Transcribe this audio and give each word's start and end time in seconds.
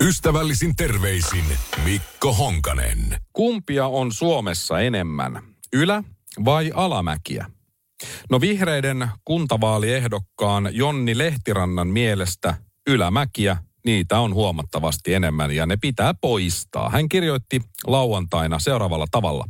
Ystävällisin 0.00 0.76
terveisin 0.76 1.44
Mikko 1.84 2.32
Honkanen. 2.32 3.16
Kumpia 3.32 3.86
on 3.86 4.12
Suomessa 4.12 4.80
enemmän, 4.80 5.42
ylä- 5.72 6.04
vai 6.44 6.70
alamäkiä? 6.74 7.46
No 8.30 8.40
vihreiden 8.40 9.08
kuntavaaliehdokkaan 9.24 10.68
Jonni 10.72 11.18
Lehtirannan 11.18 11.88
mielestä 11.88 12.54
ylämäkiä, 12.86 13.56
niitä 13.84 14.20
on 14.20 14.34
huomattavasti 14.34 15.14
enemmän 15.14 15.50
ja 15.50 15.66
ne 15.66 15.76
pitää 15.76 16.14
poistaa. 16.20 16.90
Hän 16.90 17.08
kirjoitti 17.08 17.60
lauantaina 17.86 18.58
seuraavalla 18.58 19.06
tavalla. 19.10 19.44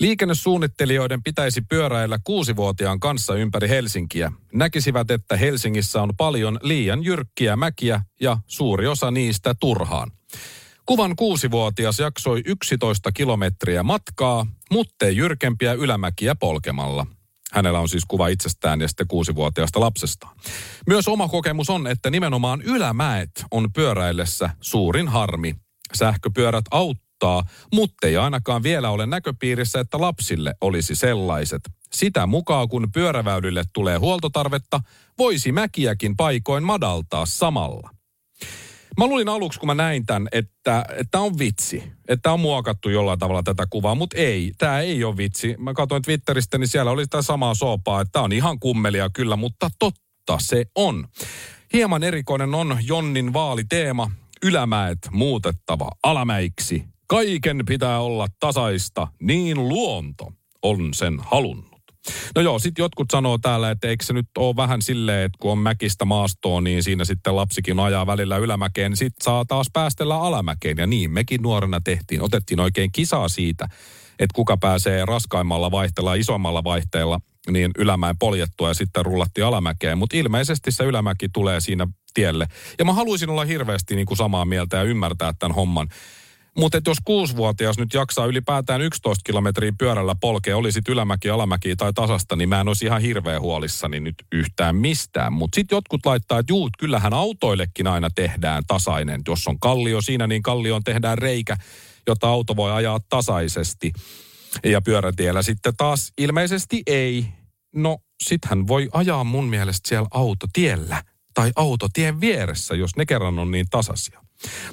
Liikennesuunnittelijoiden 0.00 1.22
pitäisi 1.22 1.60
pyöräillä 1.60 2.18
kuusivuotiaan 2.24 3.00
kanssa 3.00 3.34
ympäri 3.34 3.68
Helsinkiä. 3.68 4.32
Näkisivät, 4.52 5.10
että 5.10 5.36
Helsingissä 5.36 6.02
on 6.02 6.12
paljon 6.16 6.58
liian 6.62 7.04
jyrkkiä 7.04 7.56
mäkiä 7.56 8.02
ja 8.20 8.38
suuri 8.46 8.86
osa 8.86 9.10
niistä 9.10 9.54
turhaan. 9.60 10.10
Kuvan 10.86 11.16
kuusivuotias 11.16 11.98
jaksoi 11.98 12.42
11 12.46 13.12
kilometriä 13.12 13.82
matkaa, 13.82 14.46
muttei 14.70 15.16
jyrkempiä 15.16 15.72
ylämäkiä 15.72 16.34
polkemalla. 16.34 17.06
Hänellä 17.52 17.80
on 17.80 17.88
siis 17.88 18.04
kuva 18.08 18.28
itsestään 18.28 18.80
ja 18.80 18.88
sitten 18.88 19.08
kuusivuotiaasta 19.08 19.80
lapsestaan. 19.80 20.36
Myös 20.86 21.08
oma 21.08 21.28
kokemus 21.28 21.70
on, 21.70 21.86
että 21.86 22.10
nimenomaan 22.10 22.62
ylämäet 22.62 23.30
on 23.50 23.72
pyöräillessä 23.72 24.50
suurin 24.60 25.08
harmi. 25.08 25.54
Sähköpyörät 25.94 26.64
auttaa 26.70 27.09
auttaa, 27.26 27.44
mutta 27.72 28.06
ei 28.06 28.16
ainakaan 28.16 28.62
vielä 28.62 28.90
ole 28.90 29.06
näköpiirissä, 29.06 29.80
että 29.80 30.00
lapsille 30.00 30.54
olisi 30.60 30.94
sellaiset. 30.94 31.60
Sitä 31.92 32.26
mukaan, 32.26 32.68
kun 32.68 32.92
pyöräväylille 32.92 33.64
tulee 33.72 33.96
huoltotarvetta, 33.96 34.80
voisi 35.18 35.52
mäkiäkin 35.52 36.16
paikoin 36.16 36.64
madaltaa 36.64 37.26
samalla. 37.26 37.90
Mä 38.98 39.06
luulin 39.06 39.28
aluksi, 39.28 39.58
kun 39.58 39.66
mä 39.66 39.74
näin 39.74 40.06
tämän, 40.06 40.28
että 40.32 40.84
tämä 41.10 41.24
on 41.24 41.38
vitsi. 41.38 41.82
Että 42.08 42.32
on 42.32 42.40
muokattu 42.40 42.88
jollain 42.90 43.18
tavalla 43.18 43.42
tätä 43.42 43.66
kuvaa, 43.70 43.94
mutta 43.94 44.16
ei. 44.16 44.52
Tämä 44.58 44.80
ei 44.80 45.04
ole 45.04 45.16
vitsi. 45.16 45.54
Mä 45.58 45.74
katsoin 45.74 46.02
Twitteristä, 46.02 46.58
niin 46.58 46.68
siellä 46.68 46.90
oli 46.90 47.04
sitä 47.04 47.22
samaa 47.22 47.54
soopaa, 47.54 48.00
että 48.00 48.12
tämä 48.12 48.24
on 48.24 48.32
ihan 48.32 48.58
kummelia 48.60 49.10
kyllä, 49.10 49.36
mutta 49.36 49.70
totta 49.78 50.38
se 50.38 50.64
on. 50.74 51.08
Hieman 51.72 52.02
erikoinen 52.02 52.54
on 52.54 52.78
Jonnin 52.82 53.32
vaaliteema, 53.32 54.10
ylämäet 54.42 54.98
muutettava 55.10 55.90
alamäiksi. 56.02 56.84
Kaiken 57.10 57.62
pitää 57.66 58.00
olla 58.00 58.26
tasaista, 58.40 59.08
niin 59.22 59.68
luonto 59.68 60.32
on 60.62 60.94
sen 60.94 61.18
halunnut. 61.20 61.80
No 62.34 62.42
joo, 62.42 62.58
sitten 62.58 62.82
jotkut 62.82 63.06
sanoo 63.12 63.38
täällä, 63.38 63.70
että 63.70 63.88
eikö 63.88 64.04
se 64.04 64.12
nyt 64.12 64.26
ole 64.38 64.56
vähän 64.56 64.82
silleen, 64.82 65.24
että 65.24 65.38
kun 65.40 65.52
on 65.52 65.58
mäkistä 65.58 66.04
maastoa, 66.04 66.60
niin 66.60 66.82
siinä 66.82 67.04
sitten 67.04 67.36
lapsikin 67.36 67.80
ajaa 67.80 68.06
välillä 68.06 68.36
ylämäkeen, 68.36 68.90
niin 68.90 68.96
sitten 68.96 69.24
saa 69.24 69.44
taas 69.44 69.66
päästellä 69.72 70.20
alamäkeen. 70.20 70.76
Ja 70.78 70.86
niin 70.86 71.10
mekin 71.10 71.42
nuorena 71.42 71.80
tehtiin. 71.80 72.22
Otettiin 72.22 72.60
oikein 72.60 72.92
kisaa 72.92 73.28
siitä, 73.28 73.64
että 74.10 74.34
kuka 74.34 74.56
pääsee 74.56 75.04
raskaimmalla 75.04 75.70
vaihteella, 75.70 76.14
isommalla 76.14 76.64
vaihteella 76.64 77.20
niin 77.50 77.70
ylämäen 77.78 78.18
poljettua 78.18 78.68
ja 78.68 78.74
sitten 78.74 79.04
rullattiin 79.04 79.44
alamäkeen. 79.44 79.98
Mutta 79.98 80.16
ilmeisesti 80.16 80.72
se 80.72 80.84
ylämäki 80.84 81.28
tulee 81.32 81.60
siinä 81.60 81.88
tielle. 82.14 82.46
Ja 82.78 82.84
mä 82.84 82.92
haluaisin 82.92 83.30
olla 83.30 83.44
hirveästi 83.44 83.96
niin 83.96 84.06
kuin 84.06 84.18
samaa 84.18 84.44
mieltä 84.44 84.76
ja 84.76 84.82
ymmärtää 84.82 85.32
tämän 85.38 85.54
homman. 85.54 85.88
Mutta 86.56 86.80
jos 86.86 86.98
kuusivuotias 87.04 87.78
nyt 87.78 87.94
jaksaa 87.94 88.26
ylipäätään 88.26 88.80
11 88.80 89.22
kilometriä 89.24 89.72
pyörällä 89.78 90.14
polkea, 90.20 90.56
oli 90.56 90.72
sitten 90.72 90.92
ylämäki, 90.92 91.30
alamäki 91.30 91.76
tai 91.76 91.92
tasasta, 91.92 92.36
niin 92.36 92.48
mä 92.48 92.60
en 92.60 92.68
olisi 92.68 92.84
ihan 92.84 93.02
hirveän 93.02 93.40
huolissani 93.40 94.00
nyt 94.00 94.14
yhtään 94.32 94.76
mistään. 94.76 95.32
Mutta 95.32 95.56
sitten 95.56 95.76
jotkut 95.76 96.06
laittaa, 96.06 96.38
että 96.38 96.52
juu, 96.52 96.70
kyllähän 96.78 97.14
autoillekin 97.14 97.86
aina 97.86 98.10
tehdään 98.14 98.62
tasainen. 98.66 99.22
Jos 99.28 99.48
on 99.48 99.58
kallio 99.60 100.00
siinä, 100.00 100.26
niin 100.26 100.42
kallioon 100.42 100.84
tehdään 100.84 101.18
reikä, 101.18 101.56
jota 102.06 102.28
auto 102.28 102.56
voi 102.56 102.72
ajaa 102.72 103.00
tasaisesti. 103.08 103.92
Ja 104.64 104.82
pyörätiellä 104.82 105.42
sitten 105.42 105.76
taas 105.76 106.12
ilmeisesti 106.18 106.82
ei. 106.86 107.26
No, 107.74 107.98
hän 108.44 108.68
voi 108.68 108.88
ajaa 108.92 109.24
mun 109.24 109.44
mielestä 109.44 109.88
siellä 109.88 110.08
autotiellä 110.10 111.04
tai 111.34 111.52
autotien 111.56 112.20
vieressä, 112.20 112.74
jos 112.74 112.96
ne 112.96 113.06
kerran 113.06 113.38
on 113.38 113.50
niin 113.50 113.66
tasaisia. 113.70 114.20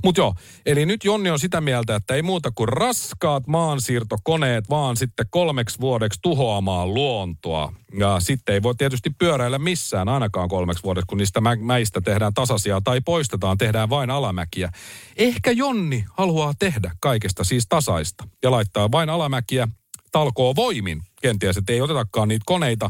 Mutta 0.03 0.21
joo, 0.21 0.33
eli 0.65 0.85
nyt 0.85 1.03
Jonni 1.03 1.29
on 1.29 1.39
sitä 1.39 1.61
mieltä, 1.61 1.95
että 1.95 2.15
ei 2.15 2.21
muuta 2.21 2.51
kuin 2.55 2.69
raskaat 2.69 3.47
maansiirtokoneet 3.47 4.69
vaan 4.69 4.97
sitten 4.97 5.25
kolmeksi 5.29 5.79
vuodeksi 5.79 6.19
tuhoamaan 6.21 6.93
luontoa. 6.93 7.73
Ja 7.99 8.19
sitten 8.19 8.53
ei 8.53 8.63
voi 8.63 8.75
tietysti 8.75 9.09
pyöräillä 9.09 9.59
missään 9.59 10.09
ainakaan 10.09 10.49
kolmeksi 10.49 10.83
vuodeksi, 10.83 11.05
kun 11.07 11.17
niistä 11.17 11.41
mä- 11.41 11.55
mäistä 11.55 12.01
tehdään 12.01 12.33
tasaisia 12.33 12.81
tai 12.83 13.01
poistetaan, 13.01 13.57
tehdään 13.57 13.89
vain 13.89 14.09
alamäkiä. 14.09 14.71
Ehkä 15.17 15.51
Jonni 15.51 16.05
haluaa 16.17 16.53
tehdä 16.59 16.91
kaikesta 16.99 17.43
siis 17.43 17.65
tasaista 17.69 18.27
ja 18.43 18.51
laittaa 18.51 18.91
vain 18.91 19.09
alamäkiä 19.09 19.67
talkoo 20.11 20.55
voimin. 20.55 21.01
Kenties, 21.21 21.57
että 21.57 21.73
ei 21.73 21.81
otetakaan 21.81 22.27
niitä 22.27 22.43
koneita 22.45 22.89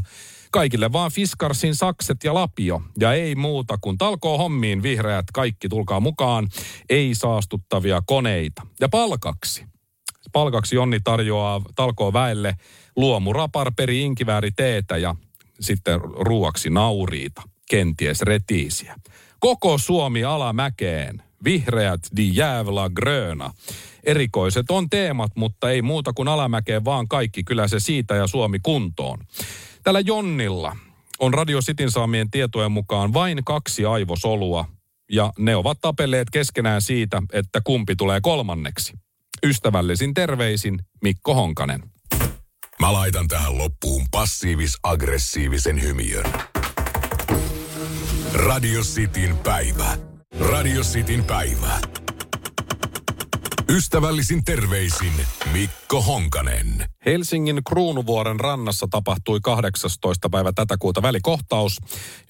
Kaikille 0.50 0.92
vaan 0.92 1.10
Fiskarsin 1.10 1.74
sakset 1.74 2.24
ja 2.24 2.34
lapio. 2.34 2.82
Ja 3.00 3.12
ei 3.12 3.34
muuta 3.34 3.78
kuin 3.80 3.98
talkoo 3.98 4.38
hommiin 4.38 4.82
vihreät 4.82 5.24
kaikki 5.34 5.68
tulkaa 5.68 6.00
mukaan. 6.00 6.48
Ei 6.88 7.14
saastuttavia 7.14 8.02
koneita. 8.06 8.66
Ja 8.80 8.88
palkaksi. 8.88 9.64
Palkaksi 10.32 10.76
Jonni 10.76 11.00
tarjoaa 11.04 11.62
talkoo 11.74 12.12
väelle 12.12 12.54
luomuraparperi 12.96 14.02
inkivääri 14.02 14.50
teetä 14.50 14.96
ja 14.96 15.14
sitten 15.60 16.00
ruuaksi 16.00 16.70
nauriita, 16.70 17.42
kenties 17.70 18.22
retiisiä. 18.22 18.96
Koko 19.40 19.78
Suomi 19.78 20.24
alamäkeen. 20.24 21.22
Vihreät 21.44 22.00
di 22.16 22.30
jävla 22.34 22.90
gröna. 22.90 23.52
Erikoiset 24.04 24.70
on 24.70 24.90
teemat, 24.90 25.32
mutta 25.34 25.70
ei 25.70 25.82
muuta 25.82 26.12
kuin 26.12 26.28
alamäkeen 26.28 26.84
vaan 26.84 27.08
kaikki. 27.08 27.44
Kyllä 27.44 27.68
se 27.68 27.80
siitä 27.80 28.14
ja 28.14 28.26
Suomi 28.26 28.58
kuntoon. 28.62 29.18
Tällä 29.82 30.00
Jonnilla 30.00 30.76
on 31.18 31.34
Radio 31.34 31.60
Cityn 31.60 31.90
saamien 31.90 32.30
tietojen 32.30 32.72
mukaan 32.72 33.12
vain 33.12 33.44
kaksi 33.44 33.84
aivosolua, 33.84 34.64
ja 35.12 35.32
ne 35.38 35.56
ovat 35.56 35.78
tapelleet 35.80 36.30
keskenään 36.30 36.82
siitä, 36.82 37.22
että 37.32 37.60
kumpi 37.64 37.96
tulee 37.96 38.20
kolmanneksi. 38.20 38.92
Ystävällisin 39.46 40.14
terveisin 40.14 40.78
Mikko 41.02 41.34
Honkanen. 41.34 41.82
Mä 42.80 42.92
laitan 42.92 43.28
tähän 43.28 43.58
loppuun 43.58 44.06
passiivis-aggressiivisen 44.10 45.82
hymiön. 45.82 46.32
Radio 48.34 48.80
Cityn 48.80 49.36
päivä. 49.36 49.96
Radio 50.40 50.82
Cityn 50.82 51.24
päivä. 51.24 51.80
Ystävällisin 53.68 54.44
terveisin 54.44 55.12
Mikko 55.52 55.87
Honkanen. 55.96 56.88
Helsingin 57.06 57.60
Kruunuvuoren 57.68 58.40
rannassa 58.40 58.86
tapahtui 58.90 59.40
18. 59.42 60.30
päivä 60.30 60.52
tätä 60.52 60.76
kuuta 60.78 61.02
välikohtaus, 61.02 61.78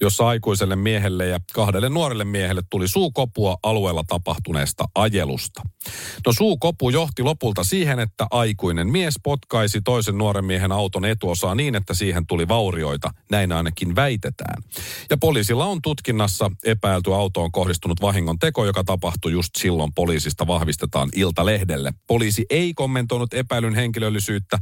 jossa 0.01 0.27
aikuiselle 0.27 0.75
miehelle 0.75 1.25
ja 1.27 1.39
kahdelle 1.53 1.89
nuorelle 1.89 2.23
miehelle 2.23 2.61
tuli 2.69 2.87
suukopua 2.87 3.57
alueella 3.63 4.03
tapahtuneesta 4.07 4.85
ajelusta. 4.95 5.61
No 6.25 6.33
suukopu 6.33 6.89
johti 6.89 7.23
lopulta 7.23 7.63
siihen, 7.63 7.99
että 7.99 8.27
aikuinen 8.31 8.87
mies 8.87 9.15
potkaisi 9.23 9.81
toisen 9.81 10.17
nuoren 10.17 10.45
miehen 10.45 10.71
auton 10.71 11.05
etuosaa 11.05 11.55
niin, 11.55 11.75
että 11.75 11.93
siihen 11.93 12.27
tuli 12.27 12.47
vaurioita. 12.47 13.11
Näin 13.31 13.51
ainakin 13.51 13.95
väitetään. 13.95 14.63
Ja 15.09 15.17
poliisilla 15.17 15.65
on 15.65 15.81
tutkinnassa 15.81 16.51
epäilty 16.63 17.13
autoon 17.13 17.51
kohdistunut 17.51 18.01
vahingon 18.01 18.39
teko, 18.39 18.65
joka 18.65 18.83
tapahtui 18.83 19.31
just 19.31 19.55
silloin 19.57 19.93
poliisista 19.93 20.47
vahvistetaan 20.47 21.09
Iltalehdelle. 21.15 21.93
Poliisi 22.07 22.45
ei 22.49 22.73
kommentoinut 22.73 23.33
epäilyn 23.49 23.75
henkilöllisyyttä, 23.75 24.57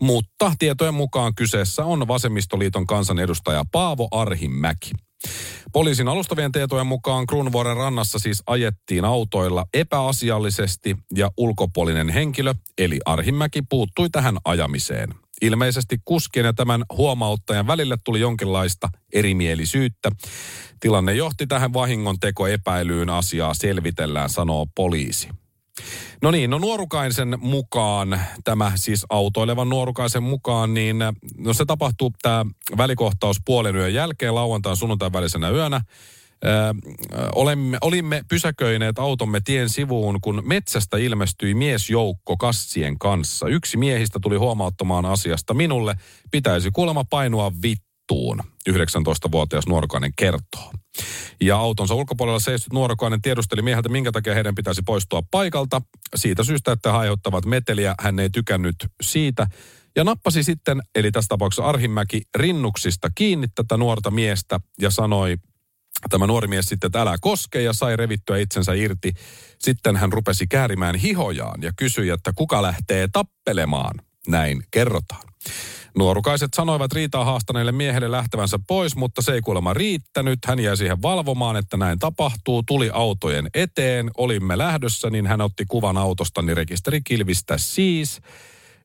mutta 0.00 0.52
tietojen 0.58 0.94
mukaan 0.94 1.34
kyseessä 1.34 1.84
on 1.84 2.08
Vasemmistoliiton 2.08 2.86
kansanedustaja 2.86 3.64
Paavo 3.72 4.08
Arhimäki. 4.10 4.90
Poliisin 5.72 6.08
alustavien 6.08 6.52
tietojen 6.52 6.86
mukaan 6.86 7.26
Kruunvuoren 7.26 7.76
rannassa 7.76 8.18
siis 8.18 8.42
ajettiin 8.46 9.04
autoilla 9.04 9.64
epäasiallisesti 9.74 10.96
ja 11.16 11.30
ulkopuolinen 11.36 12.08
henkilö, 12.08 12.54
eli 12.78 12.98
Arhimäki, 13.04 13.62
puuttui 13.68 14.10
tähän 14.10 14.36
ajamiseen. 14.44 15.14
Ilmeisesti 15.42 15.98
kuskien 16.04 16.46
ja 16.46 16.52
tämän 16.52 16.84
huomauttajan 16.96 17.66
välille 17.66 17.96
tuli 18.04 18.20
jonkinlaista 18.20 18.88
erimielisyyttä. 19.12 20.10
Tilanne 20.80 21.14
johti 21.14 21.46
tähän 21.46 21.72
vahingon 21.72 22.20
teko 22.20 22.46
epäilyyn 22.46 23.10
asiaa 23.10 23.54
selvitellään, 23.54 24.30
sanoo 24.30 24.66
poliisi. 24.74 25.28
No 26.22 26.30
niin, 26.30 26.50
no 26.50 26.58
nuorukaisen 26.58 27.38
mukaan, 27.40 28.20
tämä 28.44 28.72
siis 28.74 29.06
autoilevan 29.10 29.68
nuorukaisen 29.68 30.22
mukaan, 30.22 30.74
niin 30.74 30.96
no 31.38 31.52
se 31.52 31.64
tapahtuu 31.64 32.12
tämä 32.22 32.46
välikohtaus 32.76 33.36
puolen 33.44 33.76
yön 33.76 33.94
jälkeen 33.94 34.34
lauantain 34.34 34.76
sunnuntain 34.76 35.12
välisenä 35.12 35.50
yönä. 35.50 35.80
Ö, 36.44 36.48
olemme, 37.34 37.78
olimme 37.80 38.22
pysäköineet 38.28 38.98
automme 38.98 39.40
tien 39.44 39.68
sivuun, 39.68 40.20
kun 40.20 40.42
metsästä 40.44 40.96
ilmestyi 40.96 41.54
miesjoukko 41.54 42.36
kassien 42.36 42.98
kanssa. 42.98 43.48
Yksi 43.48 43.76
miehistä 43.76 44.18
tuli 44.22 44.36
huomauttamaan 44.36 45.04
asiasta 45.04 45.54
minulle. 45.54 45.94
Pitäisi 46.30 46.70
kuulemma 46.70 47.04
painua 47.10 47.52
vittuun, 48.02 48.40
19-vuotias 48.70 49.66
nuorukainen 49.66 50.12
kertoo. 50.16 50.72
Ja 51.40 51.56
autonsa 51.56 51.94
ulkopuolella 51.94 52.38
seistyt 52.38 52.72
nuorukainen 52.72 53.22
tiedusteli 53.22 53.62
mieheltä, 53.62 53.88
minkä 53.88 54.12
takia 54.12 54.34
heidän 54.34 54.54
pitäisi 54.54 54.82
poistua 54.86 55.22
paikalta. 55.30 55.82
Siitä 56.16 56.44
syystä, 56.44 56.72
että 56.72 56.92
he 56.92 56.98
aiheuttavat 56.98 57.44
meteliä, 57.44 57.94
hän 58.00 58.18
ei 58.18 58.30
tykännyt 58.30 58.76
siitä. 59.02 59.46
Ja 59.96 60.04
nappasi 60.04 60.42
sitten, 60.42 60.80
eli 60.94 61.10
tässä 61.10 61.28
tapauksessa 61.28 61.68
Arhimäki, 61.68 62.22
rinnuksista 62.34 63.08
kiinni 63.14 63.46
tätä 63.54 63.76
nuorta 63.76 64.10
miestä 64.10 64.60
ja 64.80 64.90
sanoi 64.90 65.36
Tämä 66.10 66.26
nuori 66.26 66.48
mies 66.48 66.66
sitten, 66.66 66.88
että 66.88 67.00
älä 67.00 67.16
koske 67.20 67.62
ja 67.62 67.72
sai 67.72 67.96
revittyä 67.96 68.38
itsensä 68.38 68.72
irti. 68.72 69.12
Sitten 69.58 69.96
hän 69.96 70.12
rupesi 70.12 70.46
käärimään 70.46 70.94
hihojaan 70.94 71.62
ja 71.62 71.72
kysyi, 71.76 72.08
että 72.08 72.32
kuka 72.36 72.62
lähtee 72.62 73.08
tappelemaan. 73.12 73.94
Näin 74.28 74.62
kerrotaan. 74.70 75.22
Nuorukaiset 75.98 76.54
sanoivat 76.54 76.92
riitaa 76.92 77.24
haastaneelle 77.24 77.72
miehelle 77.72 78.10
lähtevänsä 78.10 78.58
pois, 78.68 78.96
mutta 78.96 79.22
se 79.22 79.32
ei 79.32 79.40
kuulemma 79.40 79.74
riittänyt. 79.74 80.38
Hän 80.46 80.58
jäi 80.58 80.76
siihen 80.76 81.02
valvomaan, 81.02 81.56
että 81.56 81.76
näin 81.76 81.98
tapahtuu. 81.98 82.62
Tuli 82.62 82.90
autojen 82.92 83.48
eteen, 83.54 84.10
olimme 84.16 84.58
lähdössä, 84.58 85.10
niin 85.10 85.26
hän 85.26 85.40
otti 85.40 85.64
kuvan 85.68 85.98
autostani 85.98 86.54
rekisterikilvistä 86.54 87.58
siis. 87.58 88.20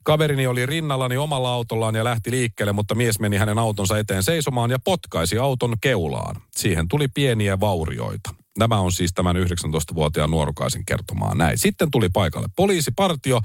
Kaverini 0.04 0.48
oli 0.48 0.65
rinnallani 0.65 1.18
omalla 1.18 1.54
autollaan 1.54 1.95
ja 1.95 2.04
lähti 2.04 2.31
liikkeelle, 2.31 2.74
mutta 2.74 2.95
mies 2.95 3.19
meni 3.19 3.38
hänen 3.38 3.59
autonsa 3.59 3.98
eteen 3.98 4.24
seisomaan 4.24 4.71
ja 4.71 4.80
potkaisi 4.80 5.38
auton 5.38 5.75
keulaan. 5.81 6.42
Siihen 6.56 6.88
tuli 6.88 7.07
pieniä 7.07 7.59
vaurioita. 7.59 8.30
Nämä 8.57 8.80
on 8.80 8.92
siis 8.92 9.13
tämän 9.13 9.36
19-vuotiaan 9.36 10.31
nuorukaisen 10.31 10.86
kertomaan 10.86 11.38
näin. 11.38 11.57
Sitten 11.57 11.92
tuli 11.92 12.09
paikalle 12.09 12.48
poliisipartio 12.56 13.42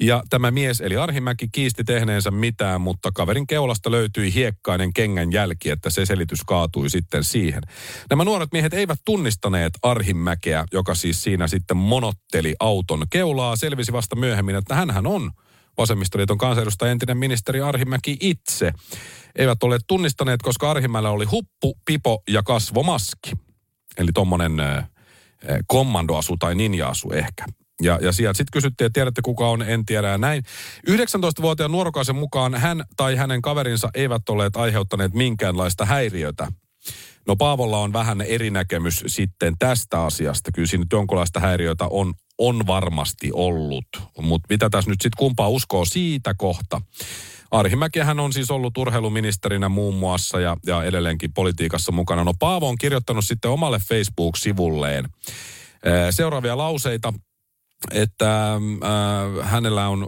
ja 0.00 0.22
tämä 0.30 0.50
mies 0.50 0.80
eli 0.80 0.96
Arhimäki 0.96 1.48
kiisti 1.52 1.84
tehneensä 1.84 2.30
mitään, 2.30 2.80
mutta 2.80 3.12
kaverin 3.12 3.46
keulasta 3.46 3.90
löytyi 3.90 4.34
hiekkainen 4.34 4.92
kengän 4.92 5.32
jälki, 5.32 5.70
että 5.70 5.90
se 5.90 6.06
selitys 6.06 6.44
kaatui 6.46 6.90
sitten 6.90 7.24
siihen. 7.24 7.62
Nämä 8.10 8.24
nuoret 8.24 8.52
miehet 8.52 8.74
eivät 8.74 8.98
tunnistaneet 9.04 9.72
Arhimäkeä, 9.82 10.64
joka 10.72 10.94
siis 10.94 11.22
siinä 11.22 11.48
sitten 11.48 11.76
monotteli 11.76 12.56
auton 12.60 13.06
keulaa. 13.10 13.56
Selvisi 13.56 13.92
vasta 13.92 14.16
myöhemmin, 14.16 14.56
että 14.56 14.74
hän 14.74 15.06
on 15.06 15.30
Vasemmistoliiton 15.78 16.38
kansanedustaja 16.38 16.92
entinen 16.92 17.16
ministeri 17.16 17.60
Arhimäki 17.60 18.16
itse. 18.20 18.72
Eivät 19.34 19.62
ole 19.62 19.78
tunnistaneet, 19.86 20.42
koska 20.42 20.70
Arhimäellä 20.70 21.10
oli 21.10 21.24
huppu, 21.24 21.78
pipo 21.84 22.22
ja 22.28 22.42
kasvomaski. 22.42 23.32
Eli 23.98 24.10
tuommoinen 24.14 24.52
kommandoasu 25.66 26.36
tai 26.36 26.54
ninja-asu 26.54 27.10
ehkä. 27.12 27.44
Ja, 27.82 27.98
ja 28.02 28.12
sieltä 28.12 28.36
sitten 28.36 28.52
kysyttiin, 28.52 28.86
että 28.86 28.94
tiedätte 28.94 29.22
kuka 29.22 29.48
on, 29.48 29.62
en 29.62 29.84
tiedä 29.84 30.08
ja 30.08 30.18
näin. 30.18 30.42
19-vuotiaan 30.90 31.72
nuorukaisen 31.72 32.16
mukaan 32.16 32.54
hän 32.54 32.84
tai 32.96 33.16
hänen 33.16 33.42
kaverinsa 33.42 33.90
eivät 33.94 34.28
olleet 34.28 34.56
aiheuttaneet 34.56 35.14
minkäänlaista 35.14 35.84
häiriötä. 35.84 36.48
No 37.26 37.36
Paavolla 37.36 37.78
on 37.78 37.92
vähän 37.92 38.20
eri 38.20 38.50
näkemys 38.50 39.04
sitten 39.06 39.54
tästä 39.58 40.02
asiasta. 40.02 40.52
Kyllä 40.52 40.68
siinä 40.68 40.82
nyt 40.82 40.92
jonkunlaista 40.92 41.40
häiriötä 41.40 41.84
on, 41.90 42.14
on 42.38 42.66
varmasti 42.66 43.30
ollut. 43.32 43.86
Mutta 44.22 44.46
mitä 44.50 44.70
tässä 44.70 44.90
nyt 44.90 45.00
sitten 45.00 45.18
kumpaa 45.18 45.48
uskoo 45.48 45.84
siitä 45.84 46.34
kohta? 46.34 46.80
Arhimäkihän 47.50 48.20
on 48.20 48.32
siis 48.32 48.50
ollut 48.50 48.78
urheiluministerinä 48.78 49.68
muun 49.68 49.94
muassa 49.94 50.40
ja, 50.40 50.56
ja 50.66 50.84
edelleenkin 50.84 51.32
politiikassa 51.32 51.92
mukana. 51.92 52.24
No 52.24 52.32
Paavo 52.38 52.68
on 52.68 52.78
kirjoittanut 52.78 53.24
sitten 53.24 53.50
omalle 53.50 53.80
Facebook-sivulleen 53.88 55.08
seuraavia 56.10 56.56
lauseita 56.56 57.12
että 57.90 58.54
äh, 58.54 58.60
hänellä 59.50 59.88
on 59.88 60.06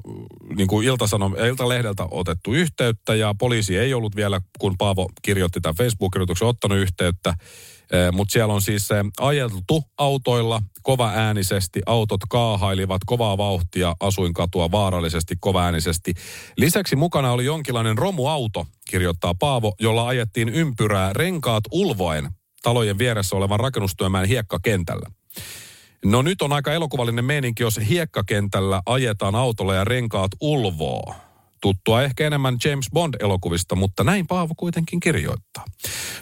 niin 0.56 0.68
kuin 0.68 0.86
Ilta-Sanom, 0.86 1.34
Ilta-lehdeltä 1.48 2.08
otettu 2.10 2.54
yhteyttä 2.54 3.14
ja 3.14 3.34
poliisi 3.38 3.78
ei 3.78 3.94
ollut 3.94 4.16
vielä, 4.16 4.40
kun 4.58 4.78
Paavo 4.78 5.08
kirjoitti 5.22 5.60
tämän 5.60 5.76
Facebook-kirjoituksen, 5.76 6.48
ottanut 6.48 6.78
yhteyttä. 6.78 7.28
Äh, 7.30 8.12
Mutta 8.12 8.32
siellä 8.32 8.54
on 8.54 8.62
siis 8.62 8.88
ajeltu 9.20 9.82
autoilla 9.98 10.62
kova 10.82 11.10
äänisesti, 11.14 11.80
autot 11.86 12.20
kaahailivat 12.30 13.00
kovaa 13.06 13.38
vauhtia, 13.38 13.94
asuinkatua 14.00 14.70
vaarallisesti 14.70 15.34
kova 15.40 15.64
äänisesti. 15.64 16.14
Lisäksi 16.56 16.96
mukana 16.96 17.32
oli 17.32 17.44
jonkinlainen 17.44 17.98
romuauto, 17.98 18.66
kirjoittaa 18.90 19.34
Paavo, 19.34 19.74
jolla 19.80 20.08
ajettiin 20.08 20.48
ympyrää 20.48 21.12
renkaat 21.12 21.64
ulvoen 21.72 22.28
talojen 22.62 22.98
vieressä 22.98 23.36
olevan 23.36 23.60
rakennustyömään 23.60 24.28
hiekkakentällä. 24.28 25.10
No 26.04 26.22
nyt 26.22 26.42
on 26.42 26.52
aika 26.52 26.72
elokuvallinen 26.72 27.24
meininki, 27.24 27.62
jos 27.62 27.80
hiekkakentällä 27.88 28.82
ajetaan 28.86 29.34
autolla 29.34 29.74
ja 29.74 29.84
renkaat 29.84 30.30
ulvoo. 30.40 31.14
Tuttua 31.60 32.02
ehkä 32.02 32.26
enemmän 32.26 32.56
James 32.64 32.86
Bond-elokuvista, 32.94 33.76
mutta 33.76 34.04
näin 34.04 34.26
Paavo 34.26 34.54
kuitenkin 34.56 35.00
kirjoittaa. 35.00 35.64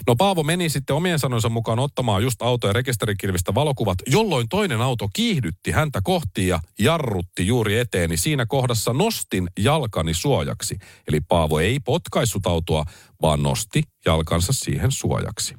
No 0.07 0.15
Paavo 0.15 0.43
meni 0.43 0.69
sitten 0.69 0.95
omien 0.95 1.19
sanonsa 1.19 1.49
mukaan 1.49 1.79
ottamaan 1.79 2.23
just 2.23 2.41
auto- 2.41 2.67
ja 2.67 2.73
rekisterikilvistä 2.73 3.55
valokuvat, 3.55 3.97
jolloin 4.07 4.49
toinen 4.49 4.81
auto 4.81 5.09
kiihdytti 5.13 5.71
häntä 5.71 5.99
kohti 6.03 6.47
ja 6.47 6.59
jarrutti 6.79 7.47
juuri 7.47 7.79
eteeni. 7.79 8.17
Siinä 8.17 8.45
kohdassa 8.45 8.93
nostin 8.93 9.47
jalkani 9.59 10.13
suojaksi. 10.13 10.77
Eli 11.07 11.21
Paavo 11.21 11.59
ei 11.59 11.79
potkaissut 11.79 12.47
autoa, 12.47 12.85
vaan 13.21 13.43
nosti 13.43 13.83
jalkansa 14.05 14.53
siihen 14.53 14.91
suojaksi. 14.91 15.55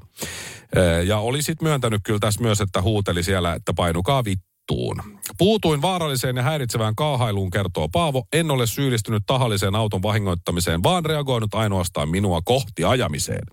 Ja 1.06 1.18
oli 1.18 1.42
sitten 1.42 1.68
myöntänyt 1.68 2.00
kyllä 2.04 2.18
tässä 2.18 2.40
myös, 2.40 2.60
että 2.60 2.82
huuteli 2.82 3.22
siellä, 3.22 3.54
että 3.54 3.72
painukaa 3.74 4.24
vittuun. 4.24 5.02
Puutuin 5.38 5.82
vaaralliseen 5.82 6.36
ja 6.36 6.42
häiritsevään 6.42 6.94
kaahailuun, 6.94 7.50
kertoo 7.50 7.88
Paavo. 7.88 8.26
En 8.32 8.50
ole 8.50 8.66
syyllistynyt 8.66 9.22
tahalliseen 9.26 9.74
auton 9.74 10.02
vahingoittamiseen, 10.02 10.82
vaan 10.82 11.04
reagoinut 11.04 11.54
ainoastaan 11.54 12.08
minua 12.08 12.40
kohti 12.44 12.84
ajamiseen. 12.84 13.46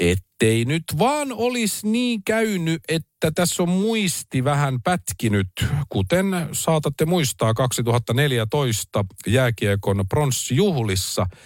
Ettei 0.00 0.64
nyt 0.64 0.84
vaan 0.98 1.32
olisi 1.32 1.88
niin 1.88 2.24
käynyt, 2.24 2.82
että 2.88 3.30
tässä 3.34 3.62
on 3.62 3.68
muisti 3.68 4.44
vähän 4.44 4.82
pätkinyt, 4.84 5.48
kuten 5.88 6.26
saatatte 6.52 7.04
muistaa 7.04 7.54
2014 7.54 9.04
jääkiekon 9.26 10.04
pronssijuhlissa– 10.08 11.26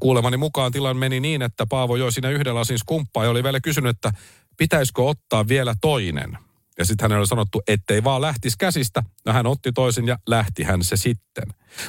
Kuulemani 0.00 0.36
mukaan 0.36 0.72
tilan 0.72 0.96
meni 0.96 1.20
niin, 1.20 1.42
että 1.42 1.66
Paavo 1.66 1.96
joi 1.96 2.12
siinä 2.12 2.30
yhden 2.30 2.54
lasin 2.54 2.78
skumppaa 2.78 3.24
ja 3.24 3.30
oli 3.30 3.44
vielä 3.44 3.60
kysynyt, 3.60 3.96
että 3.96 4.12
pitäisikö 4.56 5.02
ottaa 5.02 5.48
vielä 5.48 5.74
toinen. 5.80 6.38
Ja 6.78 6.84
sitten 6.84 7.04
hänelle 7.04 7.20
oli 7.20 7.26
sanottu, 7.26 7.62
ettei 7.68 8.04
vaan 8.04 8.22
lähtisi 8.22 8.56
käsistä. 8.58 9.02
No 9.26 9.32
hän 9.32 9.46
otti 9.46 9.72
toisen 9.72 10.06
ja 10.06 10.18
lähti 10.26 10.62
hän 10.62 10.84
se 10.84 10.96
sitten. 10.96 11.44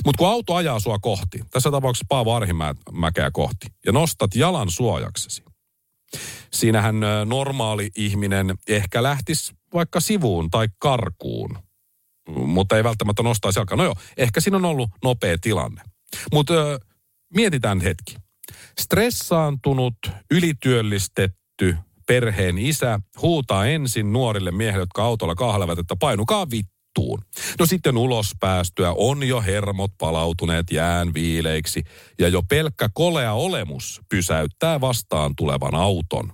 Mutta 0.05 0.17
kun 0.17 0.27
auto 0.27 0.55
ajaa 0.55 0.79
sua 0.79 0.99
kohti, 0.99 1.39
tässä 1.51 1.71
tapauksessa 1.71 2.05
Paavo 2.09 2.35
Arhimäkeä 2.35 3.31
kohti, 3.31 3.67
ja 3.85 3.91
nostat 3.91 4.35
jalan 4.35 4.71
suojaksesi. 4.71 5.43
Siinähän 6.53 6.95
normaali 7.25 7.89
ihminen 7.95 8.55
ehkä 8.67 9.03
lähtisi 9.03 9.53
vaikka 9.73 9.99
sivuun 9.99 10.49
tai 10.49 10.67
karkuun, 10.79 11.57
mutta 12.29 12.77
ei 12.77 12.83
välttämättä 12.83 13.23
nostaisi 13.23 13.59
jalkaa. 13.59 13.77
No 13.77 13.83
joo, 13.83 13.95
ehkä 14.17 14.41
siinä 14.41 14.57
on 14.57 14.65
ollut 14.65 14.89
nopea 15.03 15.37
tilanne. 15.41 15.81
Mutta 16.31 16.53
mietitään 17.35 17.81
hetki. 17.81 18.15
Stressaantunut, 18.79 19.95
ylityöllistetty 20.31 21.77
perheen 22.07 22.57
isä 22.57 22.99
huutaa 23.21 23.65
ensin 23.65 24.13
nuorille 24.13 24.51
miehille, 24.51 24.81
jotka 24.81 25.03
autolla 25.03 25.35
kahlevat, 25.35 25.79
että 25.79 25.95
painukaa 25.99 26.49
vittuun. 26.51 27.21
No 27.59 27.65
sitten 27.65 27.97
ulos 27.97 28.31
päästyä 28.39 28.93
on 28.97 29.23
jo 29.23 29.41
hermot 29.41 29.91
palautuneet 29.97 30.71
jään 30.71 31.13
viileiksi 31.13 31.83
ja 32.19 32.27
jo 32.27 32.41
pelkkä 32.49 32.89
kolea 32.93 33.33
olemus 33.33 34.01
pysäyttää 34.09 34.81
vastaan 34.81 35.35
tulevan 35.35 35.75
auton. 35.75 36.33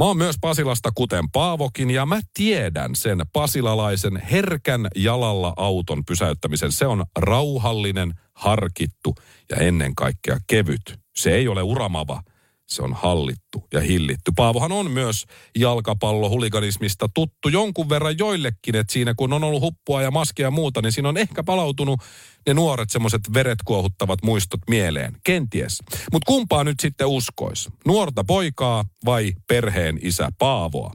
Mä 0.00 0.04
oon 0.04 0.16
myös 0.16 0.36
Pasilasta 0.40 0.90
kuten 0.94 1.30
Paavokin 1.30 1.90
ja 1.90 2.06
mä 2.06 2.20
tiedän 2.34 2.96
sen 2.96 3.22
pasilalaisen 3.32 4.16
herkän 4.16 4.88
jalalla 4.96 5.52
auton 5.56 6.04
pysäyttämisen. 6.04 6.72
Se 6.72 6.86
on 6.86 7.04
rauhallinen, 7.18 8.14
harkittu 8.32 9.14
ja 9.50 9.56
ennen 9.56 9.94
kaikkea 9.94 10.38
kevyt. 10.46 10.98
Se 11.16 11.34
ei 11.34 11.48
ole 11.48 11.62
uramava, 11.62 12.22
se 12.70 12.82
on 12.82 12.94
hallittu 12.94 13.66
ja 13.72 13.80
hillitty. 13.80 14.32
Paavohan 14.36 14.72
on 14.72 14.90
myös 14.90 15.24
jalkapallohuliganismista 15.58 17.08
tuttu 17.14 17.48
jonkun 17.48 17.88
verran 17.88 18.18
joillekin, 18.18 18.76
että 18.76 18.92
siinä 18.92 19.14
kun 19.16 19.32
on 19.32 19.44
ollut 19.44 19.62
huppua 19.62 20.02
ja 20.02 20.10
maskia 20.10 20.46
ja 20.46 20.50
muuta, 20.50 20.82
niin 20.82 20.92
siinä 20.92 21.08
on 21.08 21.16
ehkä 21.16 21.42
palautunut 21.42 22.00
ne 22.46 22.54
nuoret 22.54 22.90
semmoiset 22.90 23.20
veret 23.34 23.58
kuohuttavat 23.64 24.22
muistot 24.22 24.60
mieleen. 24.68 25.16
Kenties. 25.24 25.78
Mutta 26.12 26.26
kumpaa 26.26 26.64
nyt 26.64 26.80
sitten 26.80 27.06
uskois? 27.06 27.68
Nuorta 27.86 28.24
poikaa 28.24 28.84
vai 29.04 29.32
perheen 29.48 29.98
isä 30.02 30.28
Paavoa? 30.38 30.92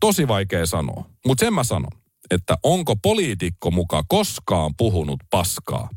Tosi 0.00 0.28
vaikea 0.28 0.66
sanoa, 0.66 1.04
mutta 1.26 1.44
sen 1.44 1.54
mä 1.54 1.64
sanon, 1.64 1.92
että 2.30 2.58
onko 2.62 2.96
poliitikko 2.96 3.70
muka 3.70 4.04
koskaan 4.08 4.74
puhunut 4.76 5.20
paskaa. 5.30 5.88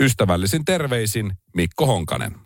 Ystävällisin 0.00 0.64
terveisin 0.64 1.32
Mikko 1.54 1.86
Honkanen. 1.86 2.45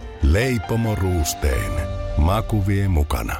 Leipomo 0.23 0.95
Ruusteen. 0.95 1.71
Maku 2.17 2.67
vie 2.67 2.87
mukana. 2.87 3.35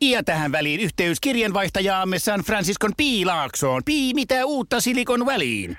Ja 0.00 0.22
tähän 0.22 0.52
väliin 0.52 0.80
yhteys 0.80 1.20
kirjanvaihtajaamme 1.20 2.18
San 2.18 2.40
Franciscon 2.40 2.92
Piilaaksoon. 2.96 3.82
Pii, 3.84 4.14
mitä 4.14 4.44
uutta 4.44 4.80
Silikon 4.80 5.26
väliin? 5.26 5.78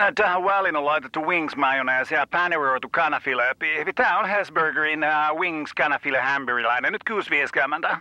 Äh, 0.00 0.12
Tähän 0.14 0.44
väliin 0.44 0.76
on 0.76 0.84
laitettu 0.84 1.20
wings 1.20 1.56
mayonnaise 1.56 2.14
ja 2.14 2.26
paneroitu 2.26 2.88
kanafila. 2.88 3.42
Tämä 3.94 4.18
on 4.18 4.28
Hesburgerin 4.28 5.00
uh, 5.04 5.40
wings 5.40 5.74
kanafila 5.74 6.22
hamburilainen. 6.22 6.92
Nyt 6.92 7.02
6.50. 7.90 7.96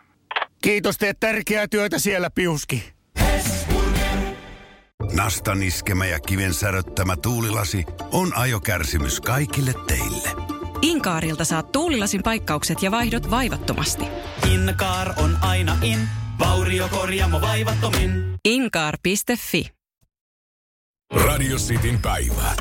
Kiitos, 0.61 0.97
teet 0.97 1.19
tärkeää 1.19 1.67
työtä 1.67 1.99
siellä, 1.99 2.29
Piuski. 2.35 2.93
Nastan 5.13 5.63
iskemä 5.63 6.05
ja 6.05 6.19
kiven 6.19 6.53
säröttämä 6.53 7.15
tuulilasi 7.15 7.85
on 8.11 8.37
ajokärsimys 8.37 9.21
kaikille 9.21 9.73
teille. 9.87 10.50
Inkaarilta 10.81 11.45
saat 11.45 11.71
tuulilasin 11.71 12.23
paikkaukset 12.23 12.83
ja 12.83 12.91
vaihdot 12.91 13.31
vaivattomasti. 13.31 14.03
Inkaar 14.53 15.13
on 15.17 15.37
aina 15.41 15.77
in, 15.81 15.99
vauriokorjaamo 16.39 17.41
vaivattomin. 17.41 18.35
Inkaar.fi 18.45 19.69
Radio 21.25 21.57
Cityn 21.57 22.01
päivä. 22.01 22.55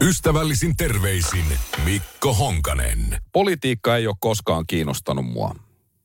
Ystävällisin 0.00 0.76
terveisin 0.76 1.44
Mikko 1.84 2.34
Honkanen. 2.34 3.18
Politiikka 3.32 3.96
ei 3.96 4.06
ole 4.06 4.16
koskaan 4.20 4.64
kiinnostanut 4.66 5.26
mua. 5.26 5.54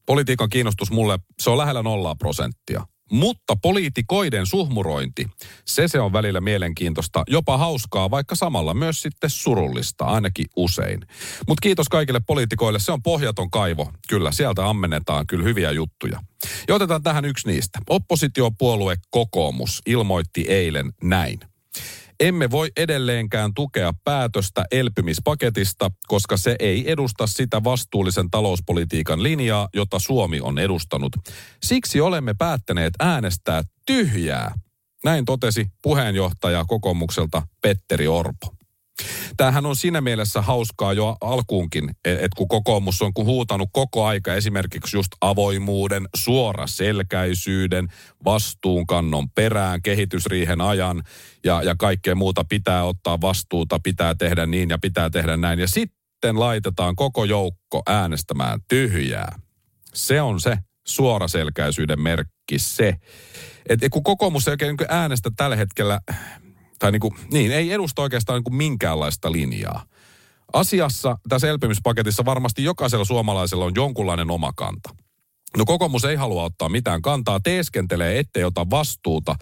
Politiikan 0.05 0.49
kiinnostus 0.49 0.91
mulle, 0.91 1.19
se 1.41 1.49
on 1.49 1.57
lähellä 1.57 1.83
nollaa 1.83 2.15
prosenttia. 2.15 2.85
Mutta 3.11 3.55
poliitikoiden 3.61 4.45
suhmurointi, 4.45 5.27
se 5.65 5.87
se 5.87 5.99
on 5.99 6.13
välillä 6.13 6.41
mielenkiintoista, 6.41 7.23
jopa 7.27 7.57
hauskaa, 7.57 8.11
vaikka 8.11 8.35
samalla 8.35 8.73
myös 8.73 9.01
sitten 9.01 9.29
surullista, 9.29 10.05
ainakin 10.05 10.45
usein. 10.55 10.99
Mutta 11.47 11.61
kiitos 11.61 11.89
kaikille 11.89 12.19
poliitikoille, 12.27 12.79
se 12.79 12.91
on 12.91 13.03
pohjaton 13.03 13.51
kaivo. 13.51 13.91
Kyllä, 14.09 14.31
sieltä 14.31 14.69
ammennetaan 14.69 15.27
kyllä 15.27 15.43
hyviä 15.43 15.71
juttuja. 15.71 16.19
Ja 16.67 16.75
otetaan 16.75 17.03
tähän 17.03 17.25
yksi 17.25 17.47
niistä. 17.47 17.79
Oppositiopuolue 17.89 18.95
Kokoomus 19.09 19.81
ilmoitti 19.85 20.45
eilen 20.47 20.93
näin. 21.03 21.39
Emme 22.19 22.51
voi 22.51 22.71
edelleenkään 22.77 23.53
tukea 23.53 23.93
päätöstä 24.03 24.65
elpymispaketista, 24.71 25.91
koska 26.07 26.37
se 26.37 26.55
ei 26.59 26.91
edusta 26.91 27.27
sitä 27.27 27.63
vastuullisen 27.63 28.29
talouspolitiikan 28.31 29.23
linjaa, 29.23 29.69
jota 29.73 29.99
Suomi 29.99 30.39
on 30.41 30.59
edustanut. 30.59 31.11
Siksi 31.63 32.01
olemme 32.01 32.33
päättäneet 32.33 32.93
äänestää 32.99 33.63
tyhjää. 33.85 34.53
Näin 35.03 35.25
totesi 35.25 35.65
puheenjohtaja 35.81 36.65
kokoomukselta 36.67 37.41
Petteri 37.61 38.07
Orpo. 38.07 38.62
Tämähän 39.37 39.65
on 39.65 39.75
siinä 39.75 40.01
mielessä 40.01 40.41
hauskaa 40.41 40.93
jo 40.93 41.15
alkuunkin, 41.21 41.89
että 42.05 42.35
kun 42.37 42.47
kokoomus 42.47 43.01
on 43.01 43.13
kun 43.13 43.25
huutanut 43.25 43.69
koko 43.71 44.05
aika 44.05 44.33
esimerkiksi 44.33 44.97
just 44.97 45.11
avoimuuden, 45.21 46.07
suoraselkäisyyden, 46.15 47.87
vastuunkannon 48.25 49.29
perään, 49.29 49.81
kehitysriihen 49.81 50.61
ajan 50.61 51.03
ja, 51.43 51.63
ja 51.63 51.75
kaikkea 51.79 52.15
muuta 52.15 52.45
pitää 52.49 52.83
ottaa 52.83 53.21
vastuuta, 53.21 53.79
pitää 53.83 54.15
tehdä 54.15 54.45
niin 54.45 54.69
ja 54.69 54.77
pitää 54.81 55.09
tehdä 55.09 55.37
näin. 55.37 55.59
Ja 55.59 55.67
sitten 55.67 56.39
laitetaan 56.39 56.95
koko 56.95 57.25
joukko 57.25 57.83
äänestämään 57.87 58.59
tyhjää. 58.67 59.39
Se 59.93 60.21
on 60.21 60.41
se 60.41 60.57
suoraselkäisyyden 60.87 62.01
merkki 62.01 62.59
se. 62.59 62.95
Että 63.69 63.89
kun 63.89 64.03
kokoomus 64.03 64.47
ei 64.47 64.51
oikein 64.51 64.75
niin 64.79 64.87
äänestä 64.89 65.31
tällä 65.35 65.55
hetkellä 65.55 65.99
tai 66.83 66.91
niin 66.91 66.99
kuin, 66.99 67.13
niin, 67.31 67.51
ei 67.51 67.71
edusta 67.71 68.01
oikeastaan 68.01 68.37
niin 68.37 68.43
kuin 68.43 68.55
minkäänlaista 68.55 69.31
linjaa. 69.31 69.85
Asiassa 70.53 71.17
tässä 71.29 71.49
elpymispaketissa 71.49 72.25
varmasti 72.25 72.63
jokaisella 72.63 73.05
suomalaisella 73.05 73.65
on 73.65 73.71
jonkunlainen 73.75 74.31
oma 74.31 74.51
kanta. 74.55 74.89
No 75.57 75.65
kokoomus 75.65 76.05
ei 76.05 76.15
halua 76.15 76.43
ottaa 76.43 76.69
mitään 76.69 77.01
kantaa, 77.01 77.39
teeskentelee, 77.39 78.19
ettei 78.19 78.43
ota 78.43 78.69
vastuuta 78.69 79.35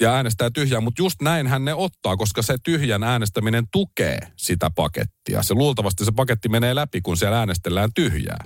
ja 0.00 0.14
äänestää 0.14 0.50
tyhjää, 0.50 0.80
mutta 0.80 1.02
just 1.02 1.22
näinhän 1.22 1.64
ne 1.64 1.74
ottaa, 1.74 2.16
koska 2.16 2.42
se 2.42 2.56
tyhjän 2.64 3.02
äänestäminen 3.02 3.64
tukee 3.72 4.18
sitä 4.36 4.70
pakettia. 4.74 5.42
Se 5.42 5.54
luultavasti 5.54 6.04
se 6.04 6.12
paketti 6.16 6.48
menee 6.48 6.74
läpi, 6.74 7.00
kun 7.00 7.16
siellä 7.16 7.38
äänestellään 7.38 7.90
tyhjää. 7.94 8.44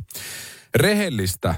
Rehellistä 0.74 1.54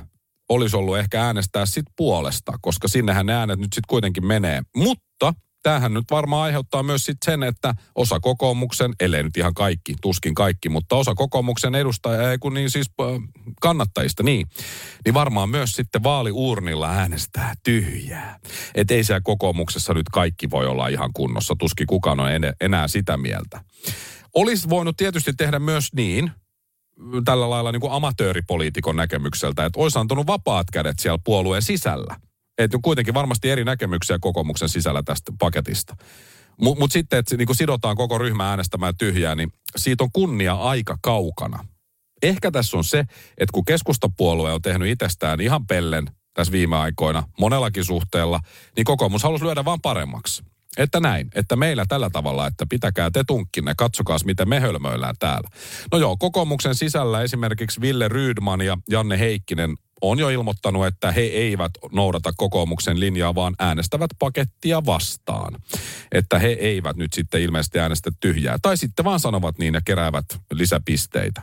olisi 0.48 0.76
ollut 0.76 0.98
ehkä 0.98 1.24
äänestää 1.24 1.66
sit 1.66 1.86
puolesta, 1.96 2.52
koska 2.60 2.88
sinnehän 2.88 3.26
ne 3.26 3.34
äänet 3.34 3.58
nyt 3.58 3.72
sitten 3.72 3.88
kuitenkin 3.88 4.26
menee. 4.26 4.62
Mutta 4.76 5.34
tämähän 5.62 5.94
nyt 5.94 6.04
varmaan 6.10 6.42
aiheuttaa 6.42 6.82
myös 6.82 7.04
sit 7.04 7.16
sen, 7.24 7.42
että 7.42 7.74
osa 7.94 8.20
kokoomuksen, 8.20 8.92
ellei 9.00 9.22
nyt 9.22 9.36
ihan 9.36 9.54
kaikki, 9.54 9.94
tuskin 10.02 10.34
kaikki, 10.34 10.68
mutta 10.68 10.96
osa 10.96 11.14
kokoomuksen 11.14 11.74
edustajia, 11.74 12.30
ei 12.30 12.38
kun 12.38 12.54
niin 12.54 12.70
siis 12.70 12.90
kannattajista, 13.60 14.22
niin, 14.22 14.46
niin 15.04 15.14
varmaan 15.14 15.48
myös 15.48 15.72
sitten 15.72 16.02
vaaliuurnilla 16.02 16.90
äänestää 16.90 17.54
tyhjää. 17.62 18.38
Että 18.74 18.94
ei 18.94 19.04
siellä 19.04 19.20
kokoomuksessa 19.20 19.94
nyt 19.94 20.08
kaikki 20.12 20.50
voi 20.50 20.66
olla 20.66 20.88
ihan 20.88 21.10
kunnossa, 21.14 21.54
tuskin 21.58 21.86
kukaan 21.86 22.20
on 22.20 22.28
enää 22.60 22.88
sitä 22.88 23.16
mieltä. 23.16 23.60
Olisi 24.34 24.68
voinut 24.68 24.96
tietysti 24.96 25.32
tehdä 25.32 25.58
myös 25.58 25.88
niin, 25.96 26.30
tällä 27.24 27.50
lailla 27.50 27.72
niin 27.72 27.80
kuin 27.80 27.92
amatööripoliitikon 27.92 28.96
näkemykseltä, 28.96 29.64
että 29.64 29.80
olisi 29.80 29.98
antanut 29.98 30.26
vapaat 30.26 30.66
kädet 30.72 30.98
siellä 30.98 31.18
puolueen 31.24 31.62
sisällä– 31.62 32.16
että 32.58 32.78
kuitenkin 32.82 33.14
varmasti 33.14 33.50
eri 33.50 33.64
näkemyksiä 33.64 34.18
kokoomuksen 34.20 34.68
sisällä 34.68 35.02
tästä 35.02 35.32
paketista. 35.38 35.96
Mutta 36.60 36.80
mut 36.80 36.92
sitten, 36.92 37.18
että 37.18 37.36
niin 37.36 37.56
sidotaan 37.56 37.96
koko 37.96 38.18
ryhmä 38.18 38.50
äänestämään 38.50 38.96
tyhjää, 38.98 39.34
niin 39.34 39.52
siitä 39.76 40.04
on 40.04 40.10
kunnia 40.12 40.54
aika 40.54 40.96
kaukana. 41.02 41.66
Ehkä 42.22 42.50
tässä 42.50 42.76
on 42.76 42.84
se, 42.84 42.98
että 43.38 43.52
kun 43.52 43.64
keskustapuolue 43.64 44.52
on 44.52 44.62
tehnyt 44.62 44.88
itsestään 44.88 45.40
ihan 45.40 45.66
pellen 45.66 46.06
tässä 46.34 46.52
viime 46.52 46.76
aikoina 46.76 47.22
monellakin 47.38 47.84
suhteella, 47.84 48.40
niin 48.76 48.84
kokoomus 48.84 49.22
halusi 49.22 49.44
lyödä 49.44 49.64
vaan 49.64 49.80
paremmaksi. 49.80 50.42
Että 50.76 51.00
näin, 51.00 51.28
että 51.34 51.56
meillä 51.56 51.84
tällä 51.88 52.10
tavalla, 52.10 52.46
että 52.46 52.66
pitäkää 52.68 53.10
te 53.10 53.24
tunkkinne, 53.26 53.74
katsokaa 53.76 54.16
miten 54.24 54.48
me 54.48 54.60
hölmöillään 54.60 55.14
täällä. 55.18 55.48
No 55.92 55.98
joo, 55.98 56.16
kokoomuksen 56.16 56.74
sisällä 56.74 57.22
esimerkiksi 57.22 57.80
Ville 57.80 58.08
Rydman 58.08 58.60
ja 58.60 58.78
Janne 58.90 59.18
Heikkinen 59.18 59.76
on 60.02 60.18
jo 60.18 60.28
ilmoittanut, 60.28 60.86
että 60.86 61.12
he 61.12 61.20
eivät 61.20 61.72
noudata 61.92 62.32
kokoomuksen 62.36 63.00
linjaa, 63.00 63.34
vaan 63.34 63.54
äänestävät 63.58 64.10
pakettia 64.18 64.86
vastaan. 64.86 65.54
Että 66.12 66.38
he 66.38 66.48
eivät 66.48 66.96
nyt 66.96 67.12
sitten 67.12 67.42
ilmeisesti 67.42 67.78
äänestä 67.78 68.10
tyhjää. 68.20 68.58
Tai 68.62 68.76
sitten 68.76 69.04
vaan 69.04 69.20
sanovat 69.20 69.58
niin 69.58 69.74
ja 69.74 69.80
keräävät 69.84 70.24
lisäpisteitä. 70.52 71.42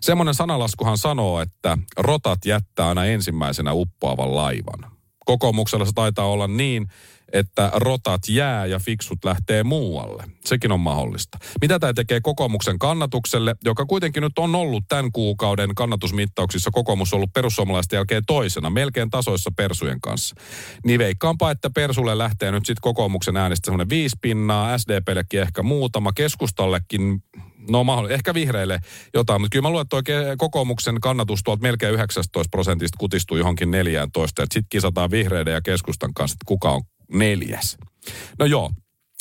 Semmoinen 0.00 0.34
sanalaskuhan 0.34 0.98
sanoo, 0.98 1.40
että 1.40 1.78
rotat 1.96 2.46
jättää 2.46 2.88
aina 2.88 3.04
ensimmäisenä 3.04 3.72
uppoavan 3.72 4.36
laivan. 4.36 4.92
Kokoomuksella 5.24 5.84
se 5.84 5.92
taitaa 5.94 6.26
olla 6.26 6.46
niin, 6.46 6.88
että 7.38 7.70
rotat 7.74 8.20
jää 8.28 8.66
ja 8.66 8.78
fiksut 8.78 9.24
lähtee 9.24 9.62
muualle. 9.62 10.24
Sekin 10.44 10.72
on 10.72 10.80
mahdollista. 10.80 11.38
Mitä 11.60 11.78
tämä 11.78 11.92
tekee 11.94 12.20
kokoomuksen 12.20 12.78
kannatukselle, 12.78 13.54
joka 13.64 13.86
kuitenkin 13.86 14.22
nyt 14.22 14.38
on 14.38 14.54
ollut 14.54 14.84
tämän 14.88 15.12
kuukauden 15.12 15.74
kannatusmittauksissa 15.74 16.70
kokoomus 16.70 17.14
ollut 17.14 17.32
perussuomalaisten 17.32 17.96
jälkeen 17.96 18.22
toisena, 18.26 18.70
melkein 18.70 19.10
tasoissa 19.10 19.50
Persujen 19.56 20.00
kanssa. 20.00 20.34
Niin 20.84 20.98
veikkaanpa, 20.98 21.50
että 21.50 21.70
Persulle 21.70 22.18
lähtee 22.18 22.52
nyt 22.52 22.66
sitten 22.66 22.82
kokoomuksen 22.82 23.36
äänestä 23.36 23.66
semmoinen 23.66 23.88
viisi 23.88 24.16
pinnaa, 24.20 24.78
SDPllekin 24.78 25.40
ehkä 25.40 25.62
muutama, 25.62 26.12
keskustallekin 26.12 27.22
No 27.70 27.84
ehkä 28.10 28.34
vihreille 28.34 28.80
jotain, 29.14 29.40
mutta 29.40 29.52
kyllä 29.52 29.62
mä 29.62 29.70
luulen, 29.70 29.82
että 29.82 29.96
oikein 29.96 30.38
kokoomuksen 30.38 31.00
kannatus 31.00 31.40
tuolta 31.44 31.62
melkein 31.62 31.94
19 31.94 32.50
prosentista 32.50 32.98
kutistuu 32.98 33.36
johonkin 33.36 33.70
14, 33.70 34.42
että 34.42 34.54
sitten 34.54 34.68
kisataan 34.68 35.10
vihreiden 35.10 35.54
ja 35.54 35.62
keskustan 35.62 36.14
kanssa, 36.14 36.34
että 36.34 36.44
kuka 36.46 36.70
on 36.70 36.82
neljäs. 37.12 37.76
No 38.38 38.46
joo, 38.46 38.70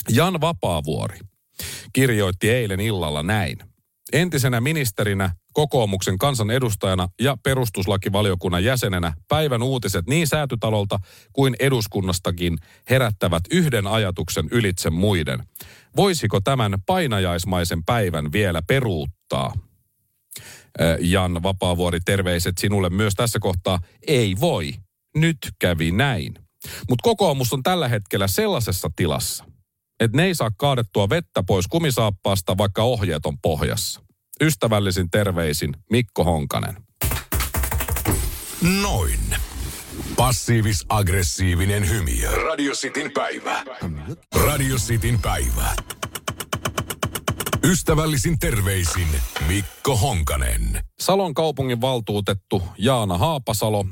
Jan 0.10 0.42
Vapaavuori 0.42 1.20
kirjoitti 1.94 2.50
eilen 2.50 2.80
illalla 2.80 3.24
näin. 3.24 3.58
Entisenä 4.14 4.62
ministerinä 4.62 5.30
kokoomuksen 5.54 6.18
kansanedustajana 6.18 7.08
ja 7.22 7.38
perustuslakivaliokunnan 7.44 8.64
jäsenenä 8.64 9.14
päivän 9.28 9.64
uutiset 9.64 10.08
niin 10.08 10.28
säätytalolta 10.28 11.00
kuin 11.34 11.56
eduskunnastakin 11.60 12.58
herättävät 12.90 13.44
yhden 13.52 13.88
ajatuksen 13.88 14.48
ylitse 14.52 14.90
muiden. 14.90 15.44
Voisiko 15.96 16.42
tämän 16.42 16.76
painajaismaisen 16.86 17.84
päivän 17.86 18.32
vielä 18.32 18.62
peruuttaa? 18.68 19.54
Jan 21.00 21.44
Vapaavuori, 21.44 22.00
terveiset 22.06 22.58
sinulle 22.58 22.90
myös 22.90 23.14
tässä 23.14 23.40
kohtaa. 23.40 23.80
Ei 24.08 24.36
voi. 24.40 24.74
Nyt 25.16 25.38
kävi 25.60 25.92
näin. 25.92 26.45
Mutta 26.90 27.04
kokoomus 27.04 27.54
on 27.54 27.64
tällä 27.64 27.88
hetkellä 27.88 28.28
sellaisessa 28.28 28.90
tilassa, 28.96 29.46
että 30.00 30.18
ne 30.18 30.24
ei 30.24 30.36
saa 30.36 30.52
kaadettua 30.58 31.10
vettä 31.10 31.44
pois 31.44 31.68
kumisaappaasta, 31.68 32.58
vaikka 32.58 32.84
ohjeet 32.84 33.26
on 33.26 33.38
pohjassa. 33.42 34.02
Ystävällisin 34.42 35.10
terveisin 35.10 35.74
Mikko 35.92 36.24
Honkanen. 36.24 36.78
Noin. 38.82 39.20
Passiivis-aggressiivinen 40.16 41.90
hymiö. 41.90 42.32
Radio 42.32 42.74
Cityn 42.74 43.12
päivä. 43.12 43.64
Radio 44.46 44.76
Cityn 44.76 45.22
päivä. 45.22 45.76
Ystävällisin 47.64 48.40
terveisin 48.40 49.08
Mikko 49.48 49.98
Honkanen. 49.98 50.84
Salon 51.00 51.34
kaupungin 51.34 51.82
valtuutettu 51.82 52.64
Jaana 52.78 53.18
Haapasalo 53.18 53.86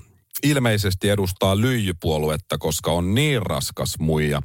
ilmeisesti 0.44 1.10
edustaa 1.10 1.62
lyijypuoluetta, 1.62 2.58
koska 2.58 2.92
on 2.92 3.16
niin 3.16 3.42
raskas 3.42 3.96
muija. 4.00 4.42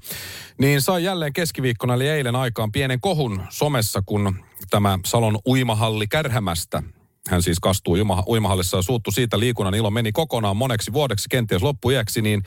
Niin 0.59 0.83
sai 0.83 1.05
jälleen 1.05 1.33
keskiviikkona 1.33 1.95
eli 1.95 2.09
eilen 2.09 2.37
aikaan 2.37 2.73
pienen 2.73 3.01
kohun 3.01 3.43
somessa, 3.49 4.03
kun 4.07 4.45
tämä 4.71 4.99
Salon 5.05 5.39
uimahalli 5.47 6.07
kärhämästä 6.07 6.83
hän 7.29 7.43
siis 7.43 7.61
kastuu 7.61 7.97
uimahallissa 8.29 8.77
ja 8.77 8.83
suuttu 8.83 9.11
siitä 9.11 9.39
liikunnan 9.39 9.75
ilo 9.75 9.91
meni 9.91 10.13
kokonaan 10.13 10.57
moneksi 10.57 10.93
vuodeksi, 10.93 11.29
kenties 11.29 11.63
loppuiäksi, 11.63 12.23
niin 12.23 12.43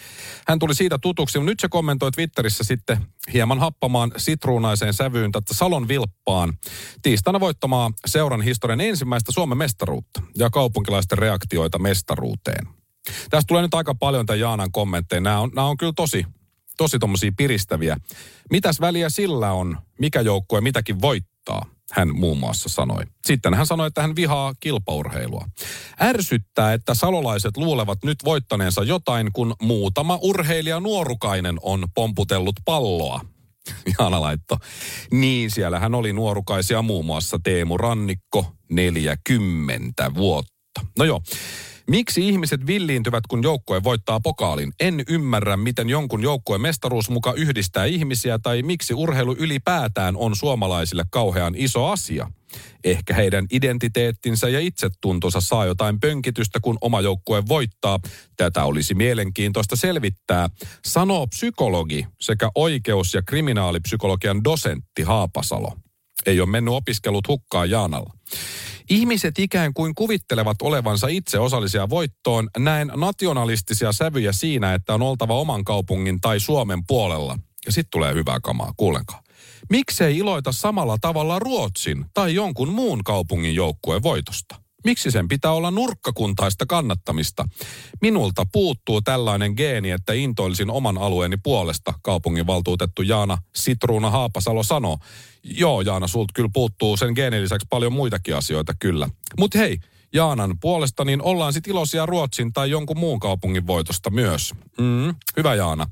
hän 0.48 0.60
tuli 0.60 0.76
siitä 0.76 0.98
tutuksi. 1.02 1.40
Nyt 1.40 1.60
se 1.60 1.68
kommentoi 1.70 2.12
Twitterissä 2.12 2.64
sitten 2.64 2.98
hieman 3.34 3.60
happamaan 3.60 4.12
sitruunaiseen 4.18 4.94
sävyyn 4.94 5.32
tätä 5.32 5.54
Salon 5.54 5.88
vilppaan 5.88 6.54
tiistaina 7.02 7.40
voittamaa 7.40 7.92
seuran 8.06 8.42
historian 8.42 8.82
ensimmäistä 8.82 9.32
Suomen 9.32 9.58
mestaruutta 9.58 10.22
ja 10.38 10.50
kaupunkilaisten 10.50 11.18
reaktioita 11.18 11.80
mestaruuteen. 11.80 12.81
Tästä 13.30 13.48
tulee 13.48 13.62
nyt 13.62 13.74
aika 13.74 13.96
paljon 13.96 14.26
tämän 14.26 14.40
Jaanan 14.40 14.72
kommentteja. 14.72 15.22
Nämä 15.22 15.40
on, 15.40 15.52
nämä 15.56 15.68
on 15.68 15.78
kyllä 15.78 15.94
tosi, 15.96 16.26
tosi 16.78 17.00
tommosia 17.00 17.32
piristäviä. 17.38 17.98
Mitäs 18.52 18.82
väliä 18.82 19.10
sillä 19.10 19.52
on, 19.52 19.78
mikä 20.00 20.22
joukkue 20.22 20.62
mitäkin 20.62 21.02
voittaa? 21.02 21.66
hän 21.92 22.16
muun 22.16 22.38
muassa 22.38 22.70
sanoi. 22.70 23.04
Sitten 23.26 23.54
hän 23.54 23.66
sanoi, 23.66 23.88
että 23.88 24.02
hän 24.02 24.16
vihaa 24.16 24.54
kilpaurheilua. 24.60 25.48
Ärsyttää, 26.02 26.74
että 26.74 26.94
salolaiset 26.94 27.58
luulevat 27.58 28.04
nyt 28.04 28.18
voittaneensa 28.26 28.84
jotain, 28.84 29.30
kun 29.34 29.56
muutama 29.62 30.20
urheilija 30.22 30.80
nuorukainen 30.80 31.58
on 31.62 31.88
pomputellut 31.96 32.56
palloa. 32.66 33.22
Jaana 34.00 34.22
laitto. 34.22 34.58
Niin, 35.12 35.52
siellähän 35.52 35.96
oli 35.96 36.14
nuorukaisia 36.14 36.82
muun 36.82 37.06
muassa 37.06 37.40
Teemu 37.44 37.78
Rannikko, 37.78 38.46
40 38.72 40.14
vuotta. 40.16 40.82
No 40.98 41.06
joo, 41.06 41.22
Miksi 41.92 42.28
ihmiset 42.30 42.68
villiintyvät, 42.68 43.28
kun 43.28 43.44
joukkue 43.44 43.84
voittaa 43.84 44.20
pokaalin? 44.20 44.72
En 44.80 45.04
ymmärrä, 45.08 45.58
miten 45.58 45.90
jonkun 45.90 46.24
joukkueen 46.24 46.62
mestaruus 46.62 47.10
muka 47.10 47.34
yhdistää 47.34 47.86
ihmisiä 47.86 48.40
tai 48.40 48.62
miksi 48.62 48.94
urheilu 48.94 49.36
ylipäätään 49.40 50.16
on 50.18 50.36
suomalaisille 50.36 51.04
kauhean 51.12 51.54
iso 51.58 51.88
asia. 51.88 52.32
Ehkä 52.84 53.14
heidän 53.14 53.46
identiteettinsä 53.52 54.50
ja 54.50 54.60
itsetuntonsa 54.60 55.42
saa 55.42 55.66
jotain 55.66 56.00
pönkitystä, 56.00 56.60
kun 56.60 56.78
oma 56.82 57.02
joukkue 57.02 57.44
voittaa. 57.48 58.00
Tätä 58.38 58.64
olisi 58.64 58.94
mielenkiintoista 58.94 59.76
selvittää, 59.76 60.50
sanoo 60.86 61.28
psykologi 61.28 62.08
sekä 62.22 62.50
oikeus- 62.56 63.14
ja 63.14 63.22
kriminaalipsykologian 63.22 64.44
dosentti 64.44 65.04
Haapasalo. 65.04 65.74
Ei 66.26 66.40
ole 66.40 66.50
mennyt 66.50 66.74
opiskelut 66.74 67.28
hukkaan 67.28 67.70
Jaanalla. 67.70 68.14
Ihmiset 68.90 69.40
ikään 69.40 69.74
kuin 69.74 69.96
kuvittelevat 69.96 70.62
olevansa 70.62 71.08
itse 71.08 71.40
osallisia 71.40 71.90
voittoon, 71.90 72.50
näen 72.58 72.92
nationalistisia 72.96 73.92
sävyjä 73.92 74.32
siinä, 74.32 74.74
että 74.74 74.94
on 74.94 75.02
oltava 75.02 75.34
oman 75.34 75.64
kaupungin 75.64 76.22
tai 76.22 76.40
Suomen 76.40 76.86
puolella. 76.88 77.38
Ja 77.66 77.72
sitten 77.72 77.92
tulee 77.92 78.14
hyvää 78.14 78.40
kamaa, 78.40 78.74
kuulenkaan. 78.78 79.24
Miksei 79.70 80.18
iloita 80.18 80.52
samalla 80.52 80.98
tavalla 81.02 81.40
Ruotsin 81.40 82.06
tai 82.14 82.36
jonkun 82.36 82.70
muun 82.70 83.04
kaupungin 83.04 83.56
joukkueen 83.56 84.04
voitosta? 84.04 84.56
Miksi 84.84 85.12
sen 85.12 85.28
pitää 85.28 85.52
olla 85.52 85.72
nurkkakuntaista 85.72 86.66
kannattamista? 86.66 87.46
Minulta 88.02 88.46
puuttuu 88.52 89.02
tällainen 89.02 89.54
geeni, 89.58 89.92
että 89.92 90.14
intoilisin 90.14 90.70
oman 90.70 90.98
alueeni 90.98 91.38
puolesta, 91.44 91.94
kaupungin 92.04 92.48
valtuutettu 92.48 93.02
Jaana 93.02 93.38
Sitruuna 93.56 94.10
Haapasalo 94.10 94.64
sanoo. 94.64 94.98
Joo, 95.44 95.82
Jaana, 95.82 96.08
sulta 96.08 96.32
kyllä 96.34 96.50
puuttuu 96.54 96.98
sen 96.98 97.14
geenin 97.16 97.44
lisäksi 97.44 97.68
paljon 97.70 97.94
muitakin 97.94 98.36
asioita, 98.36 98.74
kyllä. 98.80 99.10
Mutta 99.40 99.58
hei, 99.58 99.78
Jaanan 100.14 100.60
puolesta, 100.60 101.06
niin 101.06 101.22
ollaan 101.22 101.54
sitten 101.54 101.72
iloisia 101.72 102.06
Ruotsin 102.06 102.54
tai 102.54 102.70
jonkun 102.70 103.00
muun 103.00 103.20
kaupungin 103.20 103.68
voitosta 103.68 104.10
myös. 104.10 104.54
Mm, 104.80 105.16
hyvä 105.38 105.56
Jaana. 105.56 105.88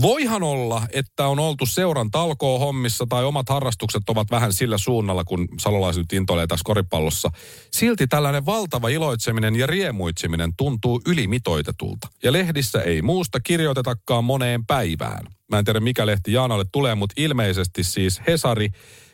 Voihan 0.00 0.42
olla, 0.42 0.82
että 0.92 1.26
on 1.26 1.38
oltu 1.38 1.66
seuran 1.66 2.10
talkoo 2.10 2.58
hommissa 2.58 3.06
tai 3.08 3.24
omat 3.24 3.48
harrastukset 3.48 4.08
ovat 4.08 4.30
vähän 4.30 4.52
sillä 4.52 4.78
suunnalla, 4.78 5.24
kun 5.24 5.48
salolaiset 5.60 6.00
nyt 6.00 6.12
intoilee 6.12 6.46
tässä 6.46 6.64
koripallossa. 6.64 7.30
Silti 7.72 8.06
tällainen 8.06 8.46
valtava 8.46 8.88
iloitseminen 8.88 9.56
ja 9.56 9.66
riemuitseminen 9.66 10.52
tuntuu 10.56 11.00
ylimitoitetulta. 11.06 12.08
Ja 12.22 12.32
lehdissä 12.32 12.82
ei 12.82 13.02
muusta 13.02 13.40
kirjoitetakaan 13.40 14.24
moneen 14.24 14.66
päivään. 14.66 15.37
Mä 15.50 15.58
en 15.58 15.64
tiedä 15.64 15.80
mikä 15.80 16.06
lehti 16.06 16.32
Jaanalle 16.32 16.64
tulee, 16.72 16.94
mutta 16.94 17.14
ilmeisesti 17.16 17.84
siis 17.84 18.20
Hesari 18.26 18.68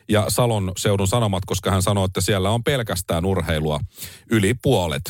ja 0.09 0.25
Salon 0.27 0.71
seudun 0.77 1.07
sanomat, 1.07 1.43
koska 1.45 1.71
hän 1.71 1.81
sanoi, 1.81 2.05
että 2.05 2.21
siellä 2.21 2.49
on 2.49 2.63
pelkästään 2.63 3.25
urheilua 3.25 3.79
yli 4.31 4.53
puolet 4.61 5.01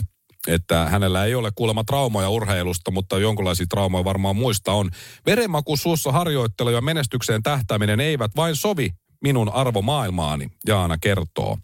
että 0.48 0.90
hänellä 0.90 1.26
ei 1.26 1.36
ole 1.36 1.52
kuulemma 1.56 1.84
traumoja 1.84 2.30
urheilusta, 2.30 2.92
mutta 2.92 3.20
jonkinlaisia 3.20 3.66
traumoja 3.70 4.04
varmaan 4.04 4.36
muista 4.36 4.72
on. 4.72 4.90
Verenmaku 5.26 5.78
suussa 5.78 6.12
harjoittelu 6.12 6.70
ja 6.70 6.82
menestykseen 6.82 7.44
tähtääminen 7.44 8.00
eivät 8.00 8.32
vain 8.36 8.56
sovi 8.56 8.90
minun 9.22 9.54
arvomaailmaani, 9.54 10.48
Jaana 10.68 10.98
kertoo. 11.02 11.58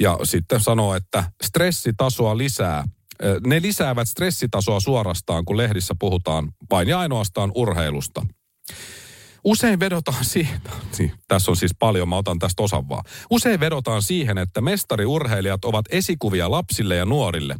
Ja 0.00 0.18
sitten 0.24 0.60
sanoo, 0.60 0.94
että 0.94 1.24
stressitasoa 1.44 2.38
lisää. 2.38 2.84
Ne 3.46 3.62
lisäävät 3.62 4.08
stressitasoa 4.08 4.80
suorastaan, 4.80 5.44
kun 5.44 5.56
lehdissä 5.56 5.94
puhutaan 5.98 6.52
vain 6.70 6.88
ja 6.88 6.98
ainoastaan 6.98 7.52
urheilusta. 7.54 8.26
Usein 9.46 9.80
vedotaan 9.80 10.24
siihen, 10.34 10.60
niin, 10.98 11.12
tässä 11.28 11.50
on 11.50 11.56
siis 11.56 11.74
paljon, 11.78 12.08
mä 12.08 12.16
otan 12.16 12.38
tästä 12.38 12.62
osan 12.62 12.88
vaan. 12.88 13.04
Usein 13.30 13.60
vedotaan 13.60 14.02
siihen, 14.02 14.38
että 14.38 14.60
mestariurheilijat 14.60 15.64
ovat 15.64 15.84
esikuvia 15.90 16.50
lapsille 16.50 16.96
ja 16.96 17.04
nuorille. 17.04 17.56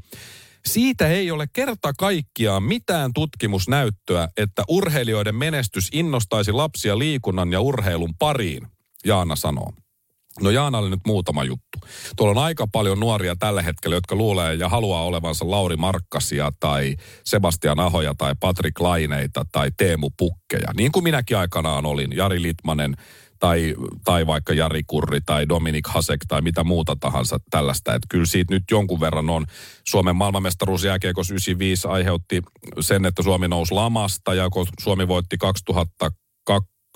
Siitä 0.67 1.09
ei 1.09 1.31
ole 1.31 1.47
kerta 1.53 1.93
kaikkiaan 1.99 2.63
mitään 2.63 3.13
tutkimusnäyttöä, 3.15 4.29
että 4.37 4.63
urheilijoiden 4.69 5.35
menestys 5.35 5.89
innostaisi 5.93 6.53
lapsia 6.53 6.99
liikunnan 6.99 7.53
ja 7.53 7.61
urheilun 7.61 8.15
pariin, 8.19 8.67
Jaana 9.05 9.37
sanoo. 9.37 9.73
No 10.41 10.51
Jaanalle 10.51 10.91
nyt 10.91 11.07
muutama 11.07 11.45
juttu. 11.45 11.79
Tuolla 12.17 12.41
on 12.41 12.47
aika 12.47 12.67
paljon 12.73 13.01
nuoria 13.01 13.37
tällä 13.37 13.63
hetkellä, 13.63 13.97
jotka 13.97 14.15
luulee 14.15 14.55
ja 14.55 14.69
haluaa 14.69 15.05
olevansa 15.05 15.51
Lauri 15.51 15.77
Markkasia 15.77 16.53
tai 16.61 16.97
Sebastian 17.25 17.81
Ahoja 17.81 18.15
tai 18.19 18.35
Patrick 18.41 18.81
Laineita 18.81 19.45
tai 19.53 19.71
Teemu 19.77 20.11
Pukkeja. 20.19 20.73
Niin 20.77 20.93
kuin 20.93 21.05
minäkin 21.05 21.37
aikanaan 21.37 21.87
olin, 21.87 22.17
Jari 22.17 22.43
Litmanen, 22.43 22.97
tai, 23.39 23.75
tai 24.05 24.27
vaikka 24.27 24.55
Jari 24.55 24.83
Kurri 24.87 25.21
tai 25.27 25.49
Dominik 25.49 25.87
Hasek 25.87 26.21
tai 26.29 26.43
mitä 26.43 26.65
muuta 26.65 26.97
tahansa 27.01 27.39
tällaista. 27.51 27.95
Että 27.95 28.07
kyllä 28.11 28.27
siitä 28.27 28.55
nyt 28.55 28.65
jonkun 28.71 29.01
verran 29.01 29.31
on. 29.31 29.47
Suomen 29.87 30.17
maailmanmestaruus 30.17 30.85
jääkiekos 30.85 31.31
95 31.31 31.89
aiheutti 31.89 32.43
sen, 32.81 33.07
että 33.07 33.23
Suomi 33.23 33.49
nousi 33.49 33.75
lamasta 33.75 34.35
ja 34.35 34.51
kun 34.51 34.67
Suomi 34.81 35.09
voitti 35.09 35.37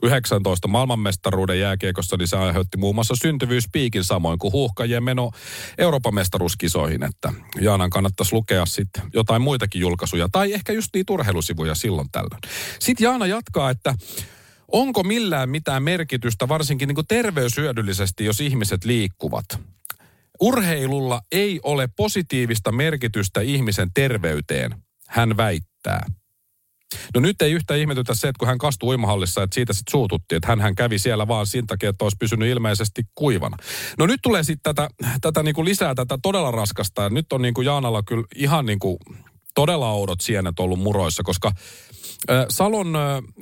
2019 0.00 0.68
maailmanmestaruuden 0.68 1.60
jääkiekossa, 1.60 2.16
niin 2.16 2.28
se 2.28 2.36
aiheutti 2.36 2.76
muun 2.76 2.94
muassa 2.94 3.14
syntyvyyspiikin 3.22 4.04
samoin 4.04 4.38
kuin 4.38 4.52
huuhkajien 4.52 5.04
meno 5.04 5.30
Euroopan 5.78 6.14
mestaruuskisoihin, 6.14 7.02
että 7.02 7.32
Jaanan 7.60 7.90
kannattaisi 7.90 8.32
lukea 8.34 8.66
sitten 8.66 9.02
jotain 9.14 9.42
muitakin 9.42 9.80
julkaisuja 9.80 10.28
tai 10.32 10.52
ehkä 10.52 10.72
just 10.72 10.88
niitä 10.94 11.12
urheilusivuja 11.12 11.74
silloin 11.74 12.08
tällöin. 12.12 12.40
Sitten 12.78 13.04
Jaana 13.04 13.26
jatkaa, 13.26 13.70
että 13.70 13.94
Onko 14.72 15.02
millään 15.02 15.50
mitään 15.50 15.82
merkitystä, 15.82 16.48
varsinkin 16.48 16.88
niin 16.88 17.06
terveyshyödyllisesti, 17.08 18.24
jos 18.24 18.40
ihmiset 18.40 18.84
liikkuvat? 18.84 19.44
Urheilulla 20.40 21.20
ei 21.32 21.60
ole 21.62 21.88
positiivista 21.96 22.72
merkitystä 22.72 23.40
ihmisen 23.40 23.90
terveyteen, 23.94 24.74
hän 25.08 25.36
väittää. 25.36 26.06
No 27.14 27.20
nyt 27.20 27.42
ei 27.42 27.52
yhtä 27.52 27.74
ihmetytä 27.74 28.14
se, 28.14 28.28
että 28.28 28.38
kun 28.38 28.48
hän 28.48 28.58
kastui 28.58 28.88
uimahallissa, 28.88 29.42
että 29.42 29.54
siitä 29.54 29.72
sitten 29.72 29.90
suututtiin, 29.90 30.36
että 30.36 30.56
hän 30.62 30.74
kävi 30.74 30.98
siellä 30.98 31.28
vaan 31.28 31.46
sen 31.46 31.66
takia, 31.66 31.90
että 31.90 32.04
olisi 32.04 32.16
pysynyt 32.20 32.48
ilmeisesti 32.48 33.02
kuivana. 33.14 33.56
No 33.98 34.06
nyt 34.06 34.20
tulee 34.22 34.42
sitten 34.42 34.74
tätä, 34.74 35.08
tätä 35.20 35.42
niin 35.42 35.54
kuin 35.54 35.64
lisää 35.64 35.94
tätä 35.94 36.18
todella 36.22 36.50
raskasta. 36.50 37.02
Ja 37.02 37.10
nyt 37.10 37.32
on 37.32 37.42
niin 37.42 37.54
kuin 37.54 37.66
Jaanalla 37.66 38.02
kyllä 38.02 38.24
ihan 38.36 38.66
niin 38.66 38.78
kuin 38.78 38.98
todella 39.54 39.92
oudot 39.92 40.20
sienet 40.20 40.60
ollut 40.60 40.80
muroissa, 40.80 41.22
koska 41.22 41.52
Salon 42.48 42.92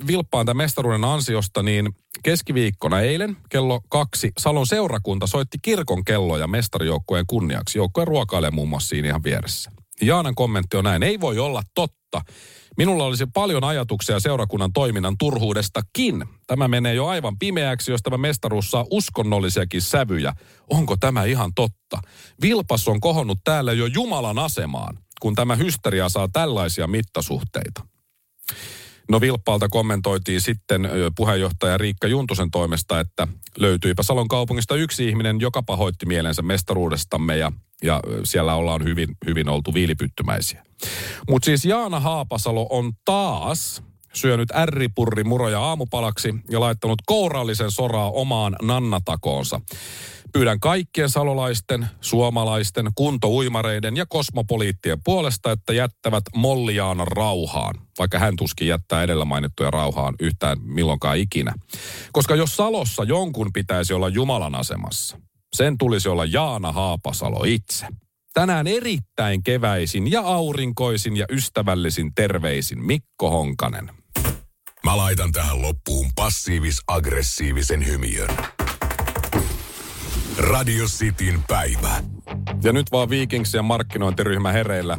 vilppaan 0.07 0.45
tämän 0.45 0.57
mestaruuden 0.57 1.03
ansiosta, 1.03 1.63
niin 1.63 1.89
keskiviikkona 2.23 2.99
eilen 3.01 3.37
kello 3.49 3.81
kaksi 3.89 4.31
Salon 4.39 4.67
seurakunta 4.67 5.27
soitti 5.27 5.57
kirkon 5.61 6.05
kelloja 6.05 6.47
mestarijoukkueen 6.47 7.25
kunniaksi. 7.27 7.77
Joukkue 7.77 8.05
ruokailee 8.05 8.51
muun 8.51 8.69
muassa 8.69 8.89
siinä 8.89 9.07
ihan 9.07 9.23
vieressä. 9.23 9.71
Jaanan 10.01 10.35
kommentti 10.35 10.77
on 10.77 10.83
näin, 10.83 11.03
ei 11.03 11.19
voi 11.19 11.39
olla 11.39 11.61
totta. 11.75 12.21
Minulla 12.79 13.03
olisi 13.03 13.25
paljon 13.33 13.63
ajatuksia 13.63 14.19
seurakunnan 14.19 14.73
toiminnan 14.73 15.15
turhuudestakin. 15.19 16.25
Tämä 16.47 16.67
menee 16.67 16.93
jo 16.93 17.07
aivan 17.07 17.39
pimeäksi, 17.39 17.91
jos 17.91 18.01
tämä 18.01 18.17
mestaruus 18.17 18.71
saa 18.71 18.85
uskonnollisiakin 18.91 19.81
sävyjä. 19.81 20.33
Onko 20.69 20.97
tämä 20.97 21.23
ihan 21.23 21.51
totta? 21.55 22.01
Vilpas 22.41 22.87
on 22.87 22.99
kohonnut 22.99 23.39
täällä 23.43 23.73
jo 23.73 23.85
Jumalan 23.85 24.39
asemaan, 24.39 24.97
kun 25.21 25.35
tämä 25.35 25.55
hysteria 25.55 26.09
saa 26.09 26.27
tällaisia 26.33 26.87
mittasuhteita. 26.87 27.81
No 29.09 29.21
Vilppaalta 29.21 29.69
kommentoitiin 29.69 30.41
sitten 30.41 30.89
puheenjohtaja 31.15 31.77
Riikka 31.77 32.07
Juntusen 32.07 32.51
toimesta, 32.51 32.99
että 32.99 33.27
löytyipä 33.57 34.03
Salon 34.03 34.27
kaupungista 34.27 34.75
yksi 34.75 35.07
ihminen, 35.07 35.39
joka 35.39 35.63
pahoitti 35.63 36.05
mielensä 36.05 36.41
mestaruudestamme 36.41 37.37
ja, 37.37 37.51
ja 37.83 37.99
siellä 38.23 38.55
ollaan 38.55 38.83
hyvin, 38.83 39.07
hyvin 39.25 39.49
oltu 39.49 39.73
viilipyttymäisiä. 39.73 40.63
Mutta 41.29 41.45
siis 41.45 41.65
Jaana 41.65 41.99
Haapasalo 41.99 42.67
on 42.69 42.91
taas 43.05 43.83
syönyt 44.13 44.51
ärripurri 44.55 45.23
muroja 45.23 45.61
aamupalaksi 45.61 46.35
ja 46.49 46.59
laittanut 46.59 47.01
kourallisen 47.05 47.71
soraa 47.71 48.11
omaan 48.11 48.55
nannatakoonsa. 48.61 49.61
Pyydän 50.33 50.59
kaikkien 50.59 51.09
salolaisten, 51.09 51.87
suomalaisten, 52.01 52.91
kuntouimareiden 52.95 53.97
ja 53.97 54.05
kosmopoliittien 54.05 55.03
puolesta, 55.03 55.51
että 55.51 55.73
jättävät 55.73 56.23
Molliaanan 56.35 57.07
rauhaan, 57.07 57.75
vaikka 57.99 58.19
hän 58.19 58.35
tuskin 58.35 58.67
jättää 58.67 59.03
edellä 59.03 59.25
mainittuja 59.25 59.71
rauhaan 59.71 60.15
yhtään 60.19 60.57
milloinkaan 60.61 61.17
ikinä. 61.17 61.53
Koska 62.11 62.35
jos 62.35 62.55
Salossa 62.55 63.03
jonkun 63.03 63.53
pitäisi 63.53 63.93
olla 63.93 64.09
Jumalan 64.09 64.55
asemassa, 64.55 65.17
sen 65.55 65.77
tulisi 65.77 66.09
olla 66.09 66.25
Jaana 66.25 66.71
Haapasalo 66.71 67.43
itse. 67.47 67.87
Tänään 68.33 68.67
erittäin 68.67 69.43
keväisin 69.43 70.11
ja 70.11 70.21
aurinkoisin 70.21 71.17
ja 71.17 71.25
ystävällisin 71.31 72.11
terveisin 72.15 72.85
Mikko 72.85 73.29
Honkanen. 73.29 73.89
Mä 74.83 74.97
laitan 74.97 75.31
tähän 75.31 75.61
loppuun 75.61 76.11
passiivis-aggressiivisen 76.15 77.85
hymiön. 77.85 78.58
Radio 80.39 80.85
Cityn 80.85 81.43
päivä. 81.47 82.03
Ja 82.63 82.73
nyt 82.73 82.91
vaan 82.91 83.09
Vikings 83.09 83.53
ja 83.53 83.63
markkinointiryhmä 83.63 84.51
hereillä. 84.51 84.97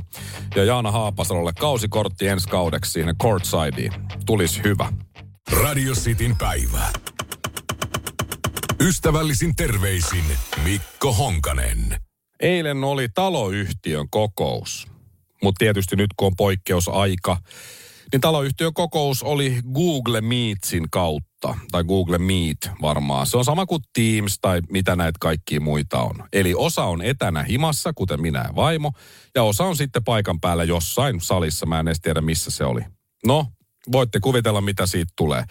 Ja 0.56 0.64
Jaana 0.64 0.90
Haapasalolle 0.90 1.52
kausikortti 1.60 2.28
ensi 2.28 2.48
kaudeksi 2.48 2.90
siihen 2.90 3.16
courtsideen. 3.22 3.92
Tulisi 4.26 4.60
hyvä. 4.64 4.92
Radio 5.62 5.94
Cityn 5.94 6.36
päivä. 6.36 6.90
Ystävällisin 8.80 9.56
terveisin 9.56 10.24
Mikko 10.64 11.12
Honkanen. 11.12 11.96
Eilen 12.40 12.84
oli 12.84 13.08
taloyhtiön 13.14 14.06
kokous. 14.10 14.86
Mutta 15.42 15.58
tietysti 15.58 15.96
nyt 15.96 16.10
kun 16.16 16.26
on 16.26 16.36
poikkeusaika, 16.36 17.36
niin 18.12 18.20
taloyhtiön 18.20 18.74
kokous 18.74 19.22
oli 19.22 19.60
Google 19.74 20.20
Meetsin 20.20 20.90
kautta, 20.90 21.54
tai 21.70 21.84
Google 21.84 22.18
Meet 22.18 22.70
varmaan. 22.82 23.26
Se 23.26 23.36
on 23.36 23.44
sama 23.44 23.66
kuin 23.66 23.82
Teams 23.92 24.38
tai 24.40 24.60
mitä 24.70 24.96
näitä 24.96 25.16
kaikkia 25.20 25.60
muita 25.60 26.02
on. 26.02 26.24
Eli 26.32 26.54
osa 26.56 26.84
on 26.84 27.02
etänä 27.02 27.42
himassa, 27.42 27.92
kuten 27.92 28.20
minä 28.20 28.38
ja 28.38 28.54
vaimo, 28.56 28.92
ja 29.34 29.42
osa 29.42 29.64
on 29.64 29.76
sitten 29.76 30.04
paikan 30.04 30.40
päällä 30.40 30.64
jossain 30.64 31.20
salissa. 31.20 31.66
Mä 31.66 31.80
en 31.80 31.88
edes 31.88 32.00
tiedä, 32.00 32.20
missä 32.20 32.50
se 32.50 32.64
oli. 32.64 32.80
No, 33.26 33.46
voitte 33.92 34.20
kuvitella, 34.20 34.60
mitä 34.60 34.86
siitä 34.86 35.12
tulee. 35.16 35.44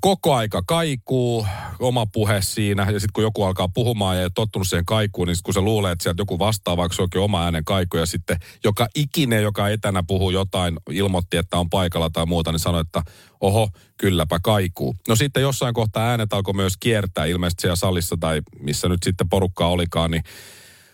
Koko 0.00 0.34
aika 0.34 0.62
kaikuu, 0.66 1.46
oma 1.78 2.06
puhe 2.06 2.42
siinä, 2.42 2.82
ja 2.82 3.00
sitten 3.00 3.12
kun 3.12 3.22
joku 3.24 3.42
alkaa 3.42 3.68
puhumaan 3.74 4.16
ja 4.16 4.22
ei 4.22 4.30
tottunut 4.34 4.68
siihen 4.68 4.84
kaikuun, 4.84 5.28
niin 5.28 5.36
sit 5.36 5.42
kun 5.42 5.54
se 5.54 5.60
luulee, 5.60 5.92
että 5.92 6.02
sieltä 6.02 6.20
joku 6.20 6.38
vastaa, 6.38 6.76
vaikka 6.76 6.96
se 6.96 7.02
onkin 7.02 7.20
oma 7.20 7.44
äänen 7.44 7.64
kaiku, 7.64 7.96
ja 7.96 8.06
sitten 8.06 8.36
joka 8.64 8.88
ikinen, 8.94 9.42
joka 9.42 9.68
etänä 9.68 10.02
puhuu 10.06 10.30
jotain, 10.30 10.76
ilmoitti, 10.90 11.36
että 11.36 11.58
on 11.58 11.70
paikalla 11.70 12.10
tai 12.10 12.26
muuta, 12.26 12.52
niin 12.52 12.60
sanoi, 12.60 12.80
että 12.80 13.02
oho, 13.40 13.68
kylläpä 13.96 14.38
kaikuu. 14.42 14.96
No 15.08 15.16
sitten 15.16 15.42
jossain 15.42 15.74
kohtaa 15.74 16.08
äänet 16.08 16.32
alkoi 16.32 16.54
myös 16.54 16.76
kiertää, 16.76 17.24
ilmeisesti 17.24 17.60
siellä 17.60 17.76
salissa 17.76 18.16
tai 18.20 18.42
missä 18.60 18.88
nyt 18.88 19.02
sitten 19.02 19.28
porukkaa 19.28 19.68
olikaan, 19.68 20.10
niin 20.10 20.22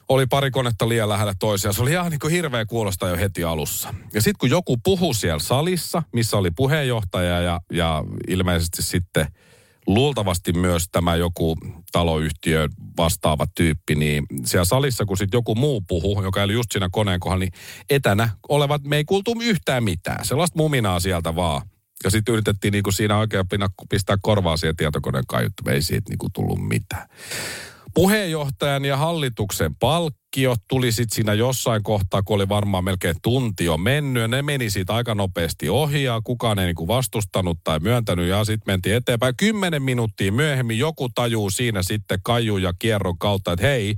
oli 0.08 0.26
pari 0.26 0.50
konetta 0.50 0.88
liian 0.88 1.08
lähellä 1.08 1.34
toisiaan. 1.38 1.74
Se 1.74 1.82
oli 1.82 1.90
ihan 1.90 2.10
niin 2.10 2.20
kuin 2.20 2.32
hirveä 2.32 2.66
kuulostaa 2.66 3.08
jo 3.08 3.16
heti 3.16 3.44
alussa. 3.44 3.94
Ja 4.14 4.20
sitten 4.20 4.38
kun 4.38 4.50
joku 4.50 4.76
puhui 4.76 5.14
siellä 5.14 5.38
salissa, 5.38 6.02
missä 6.12 6.36
oli 6.36 6.50
puheenjohtaja 6.50 7.40
ja, 7.40 7.60
ja 7.72 8.04
ilmeisesti 8.28 8.82
sitten 8.82 9.26
luultavasti 9.94 10.52
myös 10.52 10.84
tämä 10.92 11.16
joku 11.16 11.56
taloyhtiö 11.92 12.68
vastaava 12.96 13.46
tyyppi, 13.54 13.94
niin 13.94 14.26
siellä 14.44 14.64
salissa, 14.64 15.04
kun 15.04 15.16
sitten 15.16 15.38
joku 15.38 15.54
muu 15.54 15.80
puhuu, 15.80 16.22
joka 16.22 16.42
oli 16.42 16.52
just 16.52 16.72
siinä 16.72 16.88
koneen 16.92 17.20
kohdalla, 17.20 17.44
niin 17.44 17.52
etänä 17.90 18.28
olevat, 18.48 18.82
me 18.84 18.96
ei 18.96 19.04
kuultu 19.04 19.34
yhtään 19.42 19.84
mitään. 19.84 20.24
Sellaista 20.24 20.58
muminaa 20.58 21.00
sieltä 21.00 21.34
vaan. 21.34 21.62
Ja 22.04 22.10
sitten 22.10 22.32
yritettiin 22.32 22.72
niinku 22.72 22.92
siinä 22.92 23.18
oikein 23.18 23.44
pistää 23.90 24.16
korvaa 24.22 24.56
siihen 24.56 24.76
tietokoneen 24.76 25.24
kaiuttimeen. 25.28 25.74
Ei 25.74 25.82
siitä 25.82 26.10
niinku 26.10 26.28
tullut 26.32 26.68
mitään. 26.68 27.08
Puheenjohtajan 27.94 28.84
ja 28.84 28.96
hallituksen 28.96 29.74
palkkio 30.30 30.56
tuli 30.68 30.92
sitten 30.92 31.14
siinä 31.14 31.34
jossain 31.34 31.82
kohtaa, 31.82 32.22
kun 32.22 32.34
oli 32.36 32.48
varmaan 32.48 32.84
melkein 32.84 33.16
tunti 33.22 33.64
jo 33.64 33.76
mennyt. 33.76 34.20
Ja 34.20 34.28
ne 34.28 34.42
meni 34.42 34.70
siitä 34.70 34.94
aika 34.94 35.14
nopeasti 35.14 35.68
ohi 35.68 36.02
ja 36.02 36.20
kukaan 36.24 36.58
ei 36.58 36.66
niinku 36.66 36.88
vastustanut 36.88 37.58
tai 37.64 37.78
myöntänyt 37.78 38.28
ja 38.28 38.44
sitten 38.44 38.72
mentiin 38.72 38.96
eteenpäin. 38.96 39.36
Kymmenen 39.36 39.82
minuuttia 39.82 40.32
myöhemmin 40.32 40.78
joku 40.78 41.08
tajuu 41.08 41.50
siinä 41.50 41.82
sitten 41.82 42.18
kaju 42.22 42.56
ja 42.56 42.72
kierron 42.78 43.18
kautta, 43.18 43.52
että 43.52 43.66
hei, 43.66 43.94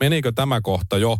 menikö 0.00 0.32
tämä 0.32 0.60
kohta 0.60 0.98
jo 0.98 1.16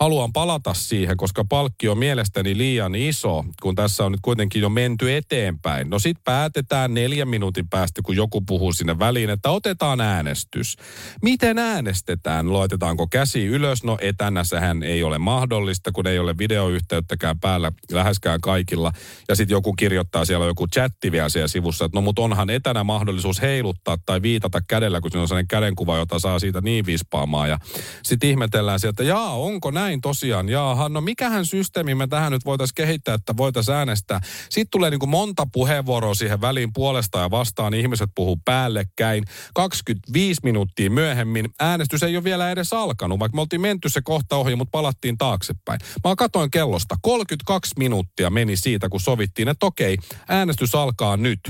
haluan 0.00 0.32
palata 0.32 0.74
siihen, 0.74 1.16
koska 1.16 1.44
palkki 1.48 1.88
on 1.88 1.98
mielestäni 1.98 2.56
liian 2.56 2.94
iso, 2.94 3.44
kun 3.62 3.74
tässä 3.74 4.04
on 4.04 4.12
nyt 4.12 4.20
kuitenkin 4.22 4.62
jo 4.62 4.68
menty 4.68 5.16
eteenpäin. 5.16 5.90
No 5.90 5.98
sitten 5.98 6.24
päätetään 6.24 6.94
neljän 6.94 7.28
minuutin 7.28 7.68
päästä, 7.68 8.00
kun 8.04 8.16
joku 8.16 8.40
puhuu 8.40 8.72
sinne 8.72 8.98
väliin, 8.98 9.30
että 9.30 9.50
otetaan 9.50 10.00
äänestys. 10.00 10.76
Miten 11.22 11.58
äänestetään? 11.58 12.52
Laitetaanko 12.52 13.06
käsi 13.06 13.46
ylös? 13.46 13.84
No 13.84 13.98
etänä 14.00 14.44
sehän 14.44 14.82
ei 14.82 15.02
ole 15.02 15.18
mahdollista, 15.18 15.92
kun 15.92 16.06
ei 16.06 16.18
ole 16.18 16.38
videoyhteyttäkään 16.38 17.40
päällä 17.40 17.72
läheskään 17.92 18.40
kaikilla. 18.40 18.92
Ja 19.28 19.36
sitten 19.36 19.54
joku 19.54 19.72
kirjoittaa 19.72 20.24
siellä 20.24 20.46
joku 20.46 20.66
chatti 20.66 21.12
vielä 21.12 21.28
siellä 21.28 21.48
sivussa, 21.48 21.84
että 21.84 21.96
no 21.96 22.02
mutta 22.02 22.22
onhan 22.22 22.50
etänä 22.50 22.84
mahdollisuus 22.84 23.42
heiluttaa 23.42 23.96
tai 24.06 24.22
viitata 24.22 24.60
kädellä, 24.68 25.00
kun 25.00 25.10
siinä 25.10 25.22
on 25.22 25.28
sellainen 25.28 25.48
kädenkuva, 25.48 25.98
jota 25.98 26.18
saa 26.18 26.38
siitä 26.38 26.60
niin 26.60 26.86
vispaamaan. 26.86 27.48
Ja 27.48 27.58
sitten 28.02 28.30
ihmetellään 28.30 28.80
sieltä, 28.80 29.02
jaa, 29.02 29.32
onko 29.32 29.70
näin? 29.70 29.87
Näin 29.88 30.00
tosiaan. 30.00 30.48
Jaaha, 30.48 30.88
no 30.88 31.00
mikähän 31.00 31.46
systeemi 31.46 31.94
me 31.94 32.06
tähän 32.06 32.32
nyt 32.32 32.44
voitaisiin 32.44 32.74
kehittää, 32.74 33.14
että 33.14 33.36
voitaisiin 33.36 33.74
äänestää. 33.74 34.20
Sitten 34.50 34.70
tulee 34.70 34.90
niin 34.90 34.98
kuin 34.98 35.10
monta 35.10 35.46
puheenvuoroa 35.52 36.14
siihen 36.14 36.40
väliin 36.40 36.72
puolesta 36.72 37.18
ja 37.18 37.30
vastaan. 37.30 37.74
Ihmiset 37.74 38.10
puhuu 38.14 38.38
päällekkäin. 38.44 39.24
25 39.54 40.40
minuuttia 40.44 40.90
myöhemmin 40.90 41.48
äänestys 41.60 42.02
ei 42.02 42.16
ole 42.16 42.24
vielä 42.24 42.50
edes 42.50 42.72
alkanut, 42.72 43.18
vaikka 43.18 43.36
me 43.36 43.40
oltiin 43.40 43.60
menty 43.60 43.88
se 43.88 44.00
kohta 44.04 44.36
ohi, 44.36 44.56
mutta 44.56 44.72
palattiin 44.72 45.18
taaksepäin. 45.18 45.80
Mä 46.04 46.16
katoin 46.16 46.50
kellosta. 46.50 46.96
32 47.02 47.74
minuuttia 47.78 48.30
meni 48.30 48.56
siitä, 48.56 48.88
kun 48.88 49.00
sovittiin, 49.00 49.48
että 49.48 49.66
okei, 49.66 49.96
äänestys 50.28 50.74
alkaa 50.74 51.16
nyt. 51.16 51.40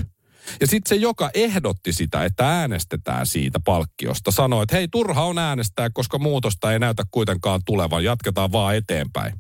Ja 0.61 0.67
sitten 0.67 0.89
se, 0.89 0.95
joka 0.95 1.31
ehdotti 1.35 1.93
sitä, 1.93 2.25
että 2.25 2.49
äänestetään 2.49 3.27
siitä 3.27 3.61
palkkiosta, 3.65 4.31
sanoi, 4.31 4.63
että 4.63 4.77
hei, 4.77 4.89
turha 4.89 5.25
on 5.25 5.39
äänestää, 5.39 5.91
koska 5.91 6.19
muutosta 6.19 6.73
ei 6.73 6.79
näytä 6.79 7.03
kuitenkaan 7.11 7.61
tulevan. 7.67 8.05
Jatketaan 8.05 8.53
vaan 8.53 8.77
eteenpäin. 8.77 9.33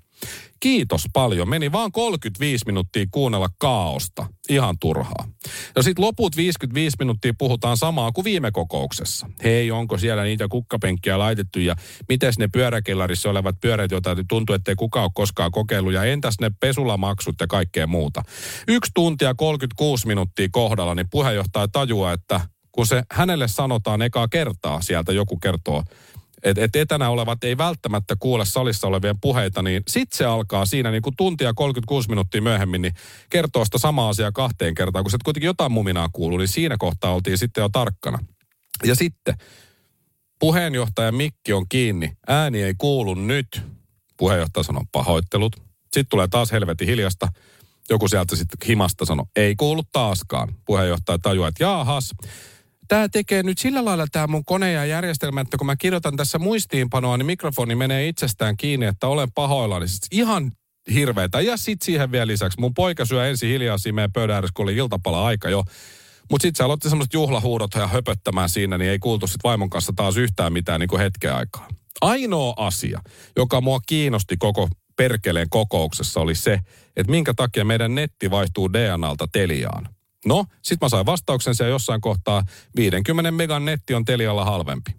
Kiitos 0.61 1.05
paljon. 1.13 1.49
Meni 1.49 1.73
vaan 1.73 1.93
35 1.93 2.67
minuuttia 2.67 3.07
kuunnella 3.11 3.49
kaaosta. 3.59 4.27
Ihan 4.49 4.77
turhaa. 4.81 5.29
Ja 5.77 5.83
sitten 5.83 6.05
loput 6.05 6.37
55 6.37 6.97
minuuttia 6.99 7.33
puhutaan 7.39 7.77
samaa 7.77 8.13
kuin 8.13 8.25
viime 8.25 8.51
kokouksessa. 8.51 9.31
Hei, 9.45 9.71
onko 9.71 9.99
siellä 9.99 10.23
niitä 10.23 10.49
kukkapenkkiä 10.49 11.19
laitettu 11.19 11.59
ja 11.59 11.77
miten 12.09 12.33
ne 12.39 12.49
pyöräkellarissa 12.49 13.31
olevat 13.31 13.61
pyörät, 13.61 13.91
joita 13.91 14.17
tuntuu, 14.29 14.55
ettei 14.55 14.75
kukaan 14.75 15.05
ole 15.05 15.11
koskaan 15.15 15.51
kokeillut 15.51 15.93
ja 15.93 16.05
entäs 16.05 16.35
ne 16.41 16.51
pesulamaksut 16.61 17.35
ja 17.41 17.47
kaikkea 17.47 17.87
muuta. 17.87 18.23
Yksi 18.69 18.91
tuntia 18.95 19.35
36 19.35 20.07
minuuttia 20.07 20.49
kohdalla, 20.53 20.95
niin 20.95 21.11
puheenjohtaja 21.11 21.69
tajuaa, 21.69 22.13
että 22.13 22.41
kun 22.73 22.87
se 22.87 23.03
hänelle 23.13 23.49
sanotaan 23.49 24.03
ekaa 24.03 24.29
kertaa, 24.29 24.83
sieltä 24.83 25.13
joku 25.13 25.37
kertoo 25.37 25.85
että 26.43 26.65
et 26.65 26.77
etänä 26.77 27.11
olevat 27.11 27.45
ei 27.45 27.59
välttämättä 27.59 28.17
kuule 28.19 28.45
salissa 28.45 28.87
olevien 28.87 29.21
puheita, 29.21 29.63
niin 29.63 29.83
sit 29.89 30.13
se 30.13 30.25
alkaa 30.25 30.67
siinä 30.67 30.91
niin 30.91 31.03
kuin 31.03 31.17
tuntia 31.17 31.55
36 31.55 32.09
minuuttia 32.09 32.43
myöhemmin, 32.43 32.83
niin 32.83 32.95
kertoo 33.31 33.65
sitä 33.65 33.79
samaa 33.79 34.09
asiaa 34.09 34.33
kahteen 34.33 34.75
kertaan. 34.75 35.05
Kun 35.05 35.11
se 35.11 35.19
kuitenkin 35.25 35.47
jotain 35.47 35.73
muminaa 35.73 36.09
kuuluu, 36.13 36.39
niin 36.39 36.49
siinä 36.49 36.77
kohtaa 36.79 37.15
oltiin 37.15 37.39
sitten 37.39 37.63
jo 37.63 37.69
tarkkana. 37.69 38.19
Ja 38.85 38.95
sitten 38.95 39.35
puheenjohtaja 40.39 41.13
mikki 41.13 41.53
on 41.53 41.67
kiinni, 41.69 42.13
ääni 42.29 42.63
ei 42.63 42.75
kuulu 42.79 43.15
nyt. 43.15 43.63
Puheenjohtaja 44.17 44.65
sanoo 44.65 44.85
pahoittelut. 44.93 45.57
Sitten 45.83 46.07
tulee 46.09 46.29
taas 46.29 46.53
helvetin 46.53 46.89
hiljasta. 46.89 47.29
Joku 47.91 48.09
sieltä 48.09 48.37
sitten 48.37 48.69
himasta 48.69 49.05
sanoo, 49.05 49.27
ei 49.37 49.57
kuulu 49.57 49.83
taaskaan. 49.93 50.55
Puheenjohtaja 50.65 51.19
tajuaa, 51.19 51.49
että 51.49 51.65
jaahas, 51.65 52.15
tämä 52.89 53.09
tekee 53.09 53.43
nyt 53.43 53.59
sillä 53.59 53.85
lailla 53.85 54.07
tämä 54.13 54.27
mun 54.27 54.45
kone 54.45 54.73
ja 54.73 54.85
järjestelmä, 54.85 55.41
että 55.41 55.59
kun 55.59 55.67
mä 55.67 55.77
kirjoitan 55.77 56.17
tässä 56.17 56.39
muistiinpanoa, 56.39 57.17
niin 57.17 57.27
mikrofoni 57.27 57.75
menee 57.75 58.09
itsestään 58.09 58.57
kiinni, 58.57 58.87
että 58.87 59.07
olen 59.07 59.33
pahoillani. 59.33 59.89
Siis 59.89 60.01
ihan 60.13 60.53
hirveetä. 60.95 61.41
Ja 61.41 61.57
sitten 61.57 61.87
siihen 61.87 62.13
vielä 62.13 62.27
lisäksi, 62.27 62.61
mun 62.61 62.75
poika 62.75 63.05
syö 63.05 63.29
ensin 63.29 63.49
hiljaa 63.51 63.79
siinä 63.79 63.95
meidän 63.95 64.13
pöydän 64.13 64.35
ääressä, 64.35 64.53
kun 64.57 64.63
oli 64.63 64.77
iltapala 64.77 65.27
aika 65.27 65.51
jo. 65.51 65.65
Mutta 66.31 66.43
sitten 66.43 66.57
se 66.57 66.65
aloitti 66.65 66.89
semmoiset 66.89 67.15
juhlahuudot 67.15 67.71
ja 67.75 67.87
höpöttämään 67.87 68.49
siinä, 68.49 68.79
niin 68.79 68.91
ei 68.91 68.99
kuultu 68.99 69.27
sitten 69.27 69.49
vaimon 69.49 69.71
kanssa 69.71 69.93
taas 69.97 70.17
yhtään 70.17 70.53
mitään 70.53 70.81
niin 70.81 70.89
kuin 70.89 71.01
hetken 71.01 71.35
aikaa. 71.35 71.69
Ainoa 72.01 72.55
asia, 72.57 73.01
joka 73.37 73.61
mua 73.61 73.81
kiinnosti 73.87 74.37
koko 74.37 74.69
perkeleen 74.97 75.51
kokouksessa 75.51 76.21
oli 76.21 76.35
se, 76.35 76.61
että 76.97 77.11
minkä 77.11 77.35
takia 77.37 77.65
meidän 77.65 77.95
netti 77.95 78.31
vaihtuu 78.31 78.73
DNAlta 78.73 79.27
Teliaan. 79.33 79.89
No, 80.27 80.45
sit 80.63 80.81
mä 80.81 80.89
sain 80.89 81.07
vastauksen 81.07 81.55
siellä 81.55 81.71
jossain 81.71 82.01
kohtaa, 82.01 82.43
50 82.77 83.31
megan 83.31 83.65
netti 83.65 83.95
on 83.95 84.05
Telialla 84.05 84.45
halvempi. 84.45 84.91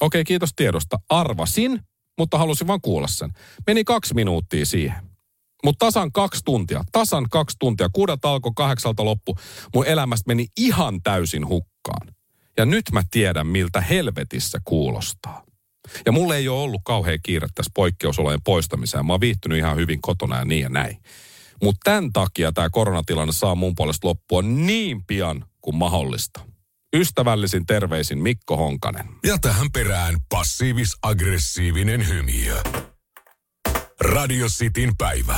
Okei, 0.00 0.24
kiitos 0.24 0.50
tiedosta. 0.56 0.98
Arvasin, 1.08 1.80
mutta 2.18 2.38
halusin 2.38 2.66
vaan 2.66 2.80
kuulla 2.80 3.08
sen. 3.08 3.32
Meni 3.66 3.84
kaksi 3.84 4.14
minuuttia 4.14 4.66
siihen. 4.66 5.06
Mutta 5.64 5.86
tasan 5.86 6.12
kaksi 6.12 6.40
tuntia, 6.44 6.84
tasan 6.92 7.26
kaksi 7.30 7.56
tuntia, 7.58 7.88
kuudelta 7.92 8.32
alkoi, 8.32 8.52
kahdeksalta 8.56 9.04
loppu, 9.04 9.38
mun 9.74 9.86
elämästä 9.86 10.24
meni 10.26 10.46
ihan 10.56 11.02
täysin 11.02 11.48
hukkaan. 11.48 12.14
Ja 12.56 12.64
nyt 12.66 12.84
mä 12.92 13.02
tiedän, 13.10 13.46
miltä 13.46 13.80
helvetissä 13.80 14.58
kuulostaa. 14.64 15.42
Ja 16.06 16.12
mulle 16.12 16.36
ei 16.36 16.48
ole 16.48 16.62
ollut 16.62 16.80
kauhean 16.84 17.18
kiire 17.22 17.48
tässä 17.54 17.70
poikkeusolojen 17.74 18.42
poistamiseen. 18.44 19.06
Mä 19.06 19.12
oon 19.12 19.20
viihtynyt 19.20 19.58
ihan 19.58 19.76
hyvin 19.76 20.00
kotona 20.00 20.38
ja 20.38 20.44
niin 20.44 20.62
ja 20.62 20.68
näin. 20.68 20.96
Mutta 21.62 21.80
tämän 21.84 22.12
takia 22.12 22.52
tämä 22.52 22.70
koronatilanne 22.70 23.32
saa 23.32 23.54
mun 23.54 23.74
puolesta 23.74 24.08
loppua 24.08 24.42
niin 24.42 25.04
pian 25.06 25.44
kuin 25.60 25.76
mahdollista. 25.76 26.40
Ystävällisin 26.96 27.66
terveisin 27.66 28.18
Mikko 28.18 28.56
Honkanen. 28.56 29.06
Ja 29.24 29.38
tähän 29.38 29.66
perään 29.72 30.14
passiivis-aggressiivinen 30.34 32.08
hymiö. 32.08 32.62
Radio 34.00 34.46
Cityn 34.46 34.96
päivä. 34.98 35.36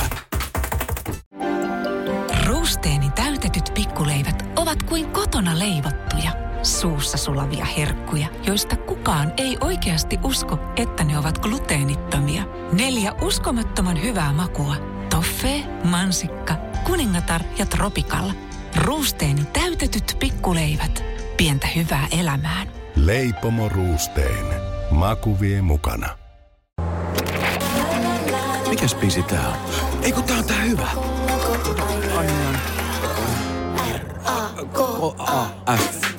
Ruusteeni 2.45 3.11
täytetyt 3.11 3.71
pikkuleivät 3.73 4.43
ovat 4.55 4.83
kuin 4.83 5.09
kotona 5.09 5.59
leivottuja, 5.59 6.31
suussa 6.63 7.17
sulavia 7.17 7.65
herkkuja, 7.65 8.27
joista 8.47 8.75
kukaan 8.75 9.33
ei 9.37 9.57
oikeasti 9.61 10.17
usko, 10.23 10.59
että 10.75 11.03
ne 11.03 11.17
ovat 11.17 11.37
gluteenittomia. 11.39 12.43
Neljä 12.73 13.11
uskomattoman 13.21 14.01
hyvää 14.01 14.33
makua. 14.33 14.75
Toffee, 15.19 15.63
mansikka, 15.83 16.55
kuningatar 16.83 17.41
ja 17.57 17.65
tropikalla. 17.65 18.33
Ruusteeni 18.75 19.45
täytetyt 19.45 20.15
pikkuleivät. 20.19 21.03
Pientä 21.37 21.67
hyvää 21.75 22.07
elämään. 22.19 22.67
Leipomo 22.95 23.69
Ruusteen. 23.69 24.45
Maku 24.91 25.39
vie 25.39 25.61
mukana. 25.61 26.17
Mikäs 28.69 28.95
biisi 28.95 29.23
tää 29.23 29.47
on? 29.47 29.55
Ei 30.03 30.11
kun 30.11 30.23
tää 30.23 30.37
on 30.37 30.45
tää 30.45 30.61
hyvä. 30.61 30.87
K-A-F. 34.73 36.18